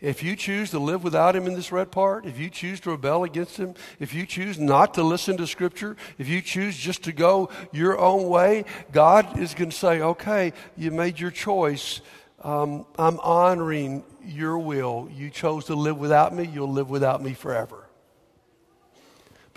If 0.00 0.22
you 0.22 0.34
choose 0.34 0.70
to 0.70 0.78
live 0.78 1.04
without 1.04 1.36
Him 1.36 1.46
in 1.46 1.54
this 1.54 1.72
red 1.72 1.90
part, 1.90 2.24
if 2.24 2.38
you 2.38 2.48
choose 2.48 2.80
to 2.80 2.90
rebel 2.90 3.24
against 3.24 3.58
Him, 3.58 3.74
if 3.98 4.14
you 4.14 4.24
choose 4.24 4.58
not 4.58 4.94
to 4.94 5.02
listen 5.02 5.36
to 5.36 5.46
Scripture, 5.46 5.96
if 6.18 6.28
you 6.28 6.40
choose 6.40 6.76
just 6.76 7.04
to 7.04 7.12
go 7.12 7.50
your 7.72 7.98
own 7.98 8.28
way, 8.28 8.64
God 8.92 9.38
is 9.38 9.52
going 9.54 9.70
to 9.70 9.76
say, 9.76 10.00
okay, 10.00 10.52
you 10.76 10.90
made 10.90 11.20
your 11.20 11.30
choice. 11.30 12.00
Um, 12.42 12.86
I'm 12.98 13.20
honoring 13.20 14.04
your 14.24 14.58
will. 14.58 15.08
You 15.12 15.28
chose 15.28 15.66
to 15.66 15.74
live 15.74 15.98
without 15.98 16.34
me, 16.34 16.46
you'll 16.46 16.72
live 16.72 16.88
without 16.88 17.22
me 17.22 17.34
forever. 17.34 17.79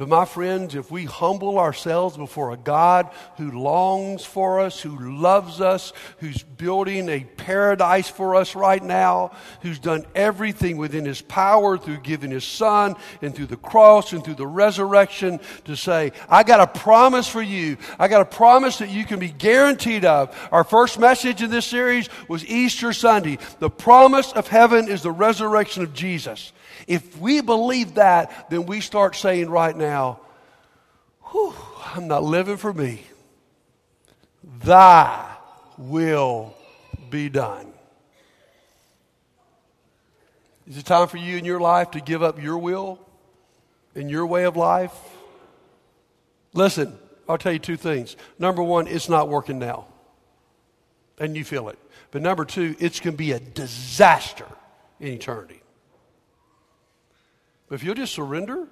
But, 0.03 0.09
my 0.09 0.25
friends, 0.25 0.75
if 0.75 0.91
we 0.91 1.05
humble 1.05 1.57
ourselves 1.57 2.17
before 2.17 2.51
a 2.51 2.57
God 2.57 3.09
who 3.37 3.57
longs 3.57 4.25
for 4.25 4.59
us, 4.59 4.81
who 4.81 4.99
loves 4.99 5.61
us, 5.61 5.93
who's 6.17 6.43
building 6.43 7.07
a 7.07 7.23
paradise 7.23 8.09
for 8.09 8.35
us 8.35 8.53
right 8.53 8.83
now, 8.83 9.31
who's 9.61 9.79
done 9.79 10.05
everything 10.13 10.75
within 10.75 11.05
his 11.05 11.21
power 11.21 11.77
through 11.77 12.01
giving 12.01 12.31
his 12.31 12.43
son 12.43 12.97
and 13.21 13.33
through 13.33 13.45
the 13.45 13.55
cross 13.55 14.11
and 14.11 14.25
through 14.25 14.33
the 14.33 14.45
resurrection 14.45 15.39
to 15.63 15.77
say, 15.77 16.11
I 16.27 16.43
got 16.43 16.59
a 16.59 16.67
promise 16.67 17.29
for 17.29 17.41
you. 17.41 17.77
I 17.97 18.09
got 18.09 18.19
a 18.19 18.25
promise 18.25 18.79
that 18.79 18.89
you 18.89 19.05
can 19.05 19.19
be 19.19 19.29
guaranteed 19.29 20.03
of. 20.03 20.37
Our 20.51 20.65
first 20.65 20.99
message 20.99 21.41
in 21.41 21.49
this 21.49 21.65
series 21.65 22.09
was 22.27 22.45
Easter 22.45 22.91
Sunday. 22.91 23.37
The 23.59 23.69
promise 23.69 24.33
of 24.33 24.49
heaven 24.49 24.89
is 24.89 25.01
the 25.01 25.11
resurrection 25.11 25.81
of 25.81 25.93
Jesus. 25.93 26.51
If 26.87 27.17
we 27.19 27.41
believe 27.41 27.95
that, 27.95 28.49
then 28.49 28.65
we 28.65 28.81
start 28.81 29.15
saying 29.15 29.49
right 29.49 29.75
now, 29.75 30.19
Whew, 31.31 31.53
I'm 31.95 32.07
not 32.07 32.23
living 32.23 32.57
for 32.57 32.73
me. 32.73 33.03
Thy 34.63 35.35
will 35.77 36.53
be 37.09 37.29
done. 37.29 37.73
Is 40.67 40.77
it 40.77 40.85
time 40.85 41.07
for 41.07 41.17
you 41.17 41.37
in 41.37 41.45
your 41.45 41.59
life 41.59 41.91
to 41.91 41.99
give 41.99 42.23
up 42.23 42.41
your 42.41 42.57
will 42.57 42.99
and 43.95 44.09
your 44.09 44.25
way 44.25 44.45
of 44.45 44.55
life? 44.55 44.93
Listen, 46.53 46.97
I'll 47.27 47.37
tell 47.37 47.53
you 47.53 47.59
two 47.59 47.77
things. 47.77 48.15
Number 48.37 48.61
one, 48.61 48.87
it's 48.87 49.09
not 49.09 49.27
working 49.27 49.59
now, 49.59 49.87
and 51.17 51.35
you 51.35 51.43
feel 51.43 51.69
it. 51.69 51.79
But 52.11 52.21
number 52.21 52.45
two, 52.45 52.75
it's 52.79 52.99
going 52.99 53.15
to 53.15 53.17
be 53.17 53.31
a 53.31 53.39
disaster 53.39 54.45
in 54.99 55.07
eternity. 55.07 55.62
But 57.67 57.75
if 57.75 57.83
you'll 57.83 57.95
just 57.95 58.13
surrender, 58.13 58.67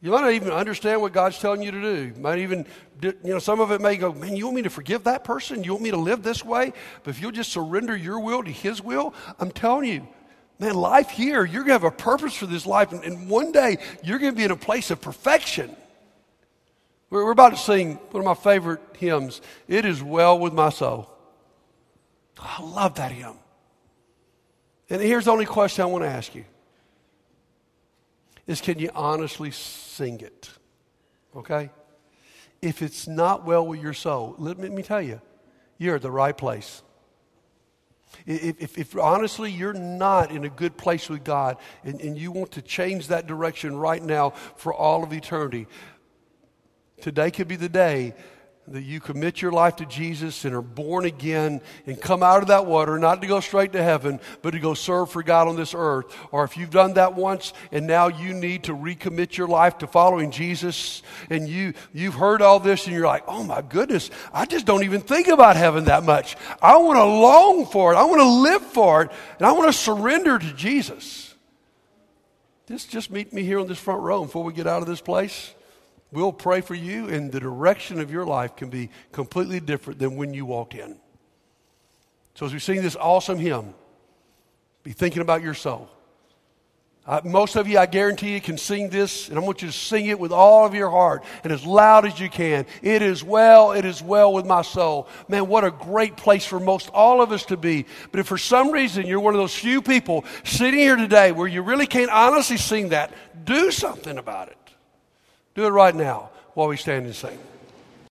you 0.00 0.10
might 0.10 0.22
not 0.22 0.32
even 0.32 0.50
understand 0.50 1.00
what 1.00 1.12
God's 1.12 1.38
telling 1.38 1.62
you 1.62 1.70
to 1.70 1.80
do. 1.80 2.12
You 2.14 2.20
might 2.20 2.40
even, 2.40 2.66
you 3.02 3.14
know, 3.22 3.38
some 3.38 3.60
of 3.60 3.70
it 3.70 3.80
may 3.80 3.96
go, 3.96 4.12
man, 4.12 4.34
you 4.34 4.46
want 4.46 4.56
me 4.56 4.62
to 4.62 4.70
forgive 4.70 5.04
that 5.04 5.22
person? 5.22 5.62
You 5.62 5.72
want 5.72 5.84
me 5.84 5.92
to 5.92 5.96
live 5.96 6.24
this 6.24 6.44
way? 6.44 6.72
But 7.04 7.10
if 7.10 7.22
you'll 7.22 7.30
just 7.30 7.52
surrender 7.52 7.96
your 7.96 8.18
will 8.18 8.42
to 8.42 8.50
His 8.50 8.82
will, 8.82 9.14
I'm 9.38 9.52
telling 9.52 9.88
you, 9.88 10.08
man, 10.58 10.74
life 10.74 11.10
here, 11.10 11.44
you're 11.44 11.62
going 11.62 11.78
to 11.78 11.84
have 11.84 11.84
a 11.84 11.90
purpose 11.92 12.34
for 12.34 12.46
this 12.46 12.66
life. 12.66 12.90
And, 12.90 13.04
and 13.04 13.28
one 13.30 13.52
day, 13.52 13.78
you're 14.02 14.18
going 14.18 14.32
to 14.32 14.36
be 14.36 14.44
in 14.44 14.50
a 14.50 14.56
place 14.56 14.90
of 14.90 15.00
perfection. 15.00 15.74
We're, 17.08 17.24
we're 17.24 17.30
about 17.30 17.50
to 17.50 17.56
sing 17.56 17.94
one 18.10 18.22
of 18.22 18.24
my 18.24 18.34
favorite 18.34 18.80
hymns, 18.98 19.40
It 19.68 19.84
Is 19.84 20.02
Well 20.02 20.36
With 20.36 20.52
My 20.52 20.70
Soul. 20.70 21.08
I 22.40 22.60
love 22.60 22.96
that 22.96 23.12
hymn. 23.12 23.36
And 24.90 25.00
here's 25.00 25.26
the 25.26 25.30
only 25.30 25.46
question 25.46 25.82
I 25.82 25.86
want 25.86 26.02
to 26.02 26.08
ask 26.08 26.34
you 26.34 26.44
is 28.46 28.60
can 28.60 28.78
you 28.78 28.90
honestly 28.94 29.50
sing 29.50 30.20
it? 30.20 30.50
Okay? 31.36 31.70
If 32.60 32.82
it's 32.82 33.08
not 33.08 33.44
well 33.44 33.66
with 33.66 33.80
your 33.80 33.94
soul, 33.94 34.34
let 34.38 34.58
me 34.58 34.82
tell 34.82 35.02
you, 35.02 35.20
you're 35.78 35.96
at 35.96 36.02
the 36.02 36.10
right 36.10 36.36
place. 36.36 36.82
If, 38.26 38.60
if, 38.60 38.78
if, 38.78 38.96
honestly 38.96 39.50
you're 39.50 39.72
not 39.72 40.30
in 40.30 40.44
a 40.44 40.48
good 40.48 40.76
place 40.76 41.08
with 41.08 41.24
God 41.24 41.56
and, 41.82 42.00
and 42.00 42.16
you 42.16 42.30
want 42.30 42.52
to 42.52 42.62
change 42.62 43.08
that 43.08 43.26
direction 43.26 43.74
right 43.76 44.02
now 44.02 44.30
for 44.56 44.72
all 44.72 45.02
of 45.02 45.12
eternity, 45.12 45.66
today 47.00 47.30
could 47.30 47.48
be 47.48 47.56
the 47.56 47.70
day 47.70 48.14
that 48.68 48.82
you 48.82 49.00
commit 49.00 49.42
your 49.42 49.50
life 49.50 49.76
to 49.76 49.86
Jesus 49.86 50.44
and 50.44 50.54
are 50.54 50.62
born 50.62 51.04
again 51.04 51.60
and 51.84 52.00
come 52.00 52.22
out 52.22 52.42
of 52.42 52.48
that 52.48 52.64
water, 52.64 52.96
not 52.96 53.20
to 53.20 53.26
go 53.26 53.40
straight 53.40 53.72
to 53.72 53.82
heaven, 53.82 54.20
but 54.40 54.52
to 54.52 54.60
go 54.60 54.72
serve 54.72 55.10
for 55.10 55.24
God 55.24 55.48
on 55.48 55.56
this 55.56 55.74
earth. 55.76 56.16
Or 56.30 56.44
if 56.44 56.56
you've 56.56 56.70
done 56.70 56.94
that 56.94 57.14
once 57.14 57.52
and 57.72 57.88
now 57.88 58.06
you 58.06 58.32
need 58.32 58.64
to 58.64 58.72
recommit 58.72 59.36
your 59.36 59.48
life 59.48 59.78
to 59.78 59.88
following 59.88 60.30
Jesus 60.30 61.02
and 61.28 61.48
you, 61.48 61.74
you've 61.92 62.14
heard 62.14 62.40
all 62.40 62.60
this 62.60 62.86
and 62.86 62.94
you're 62.94 63.06
like, 63.06 63.24
oh 63.26 63.42
my 63.42 63.62
goodness, 63.62 64.10
I 64.32 64.46
just 64.46 64.64
don't 64.64 64.84
even 64.84 65.00
think 65.00 65.26
about 65.26 65.56
heaven 65.56 65.86
that 65.86 66.04
much. 66.04 66.36
I 66.62 66.76
want 66.76 66.98
to 66.98 67.04
long 67.04 67.66
for 67.66 67.92
it. 67.92 67.96
I 67.96 68.04
want 68.04 68.20
to 68.20 68.28
live 68.28 68.62
for 68.62 69.02
it. 69.02 69.10
And 69.38 69.46
I 69.46 69.52
want 69.52 69.72
to 69.72 69.76
surrender 69.76 70.38
to 70.38 70.52
Jesus. 70.52 71.34
Just, 72.68 72.90
just 72.90 73.10
meet 73.10 73.32
me 73.32 73.42
here 73.42 73.58
on 73.58 73.66
this 73.66 73.78
front 73.78 74.02
row 74.02 74.22
before 74.22 74.44
we 74.44 74.52
get 74.52 74.68
out 74.68 74.82
of 74.82 74.88
this 74.88 75.00
place. 75.00 75.52
We'll 76.12 76.32
pray 76.32 76.60
for 76.60 76.74
you, 76.74 77.08
and 77.08 77.32
the 77.32 77.40
direction 77.40 77.98
of 77.98 78.10
your 78.10 78.26
life 78.26 78.54
can 78.54 78.68
be 78.68 78.90
completely 79.12 79.60
different 79.60 79.98
than 79.98 80.16
when 80.16 80.34
you 80.34 80.44
walked 80.44 80.74
in. 80.74 80.96
So, 82.34 82.44
as 82.46 82.52
we 82.52 82.58
sing 82.58 82.82
this 82.82 82.96
awesome 82.96 83.38
hymn, 83.38 83.74
be 84.82 84.92
thinking 84.92 85.22
about 85.22 85.42
your 85.42 85.54
soul. 85.54 85.88
Uh, 87.04 87.20
most 87.24 87.56
of 87.56 87.66
you, 87.66 87.78
I 87.78 87.86
guarantee 87.86 88.34
you, 88.34 88.40
can 88.40 88.56
sing 88.56 88.88
this, 88.88 89.28
and 89.28 89.36
I 89.36 89.40
want 89.40 89.60
you 89.60 89.68
to 89.68 89.74
sing 89.74 90.06
it 90.06 90.20
with 90.20 90.30
all 90.30 90.64
of 90.64 90.72
your 90.72 90.88
heart 90.88 91.24
and 91.42 91.52
as 91.52 91.64
loud 91.66 92.06
as 92.06 92.20
you 92.20 92.28
can. 92.28 92.64
It 92.80 93.02
is 93.02 93.24
well, 93.24 93.72
it 93.72 93.84
is 93.84 94.00
well 94.00 94.32
with 94.32 94.46
my 94.46 94.62
soul. 94.62 95.08
Man, 95.26 95.48
what 95.48 95.64
a 95.64 95.72
great 95.72 96.16
place 96.16 96.44
for 96.44 96.60
most 96.60 96.90
all 96.90 97.20
of 97.20 97.32
us 97.32 97.46
to 97.46 97.56
be. 97.56 97.86
But 98.12 98.20
if 98.20 98.28
for 98.28 98.38
some 98.38 98.70
reason 98.70 99.06
you're 99.06 99.18
one 99.18 99.34
of 99.34 99.40
those 99.40 99.54
few 99.54 99.82
people 99.82 100.24
sitting 100.44 100.78
here 100.78 100.94
today 100.94 101.32
where 101.32 101.48
you 101.48 101.62
really 101.62 101.88
can't 101.88 102.10
honestly 102.10 102.56
sing 102.56 102.90
that, 102.90 103.12
do 103.44 103.72
something 103.72 104.16
about 104.16 104.48
it. 104.48 104.61
Do 105.54 105.66
it 105.66 105.70
right 105.70 105.94
now 105.94 106.30
while 106.54 106.68
we 106.68 106.76
stand 106.76 107.06
and 107.06 107.14
sing. 107.14 107.38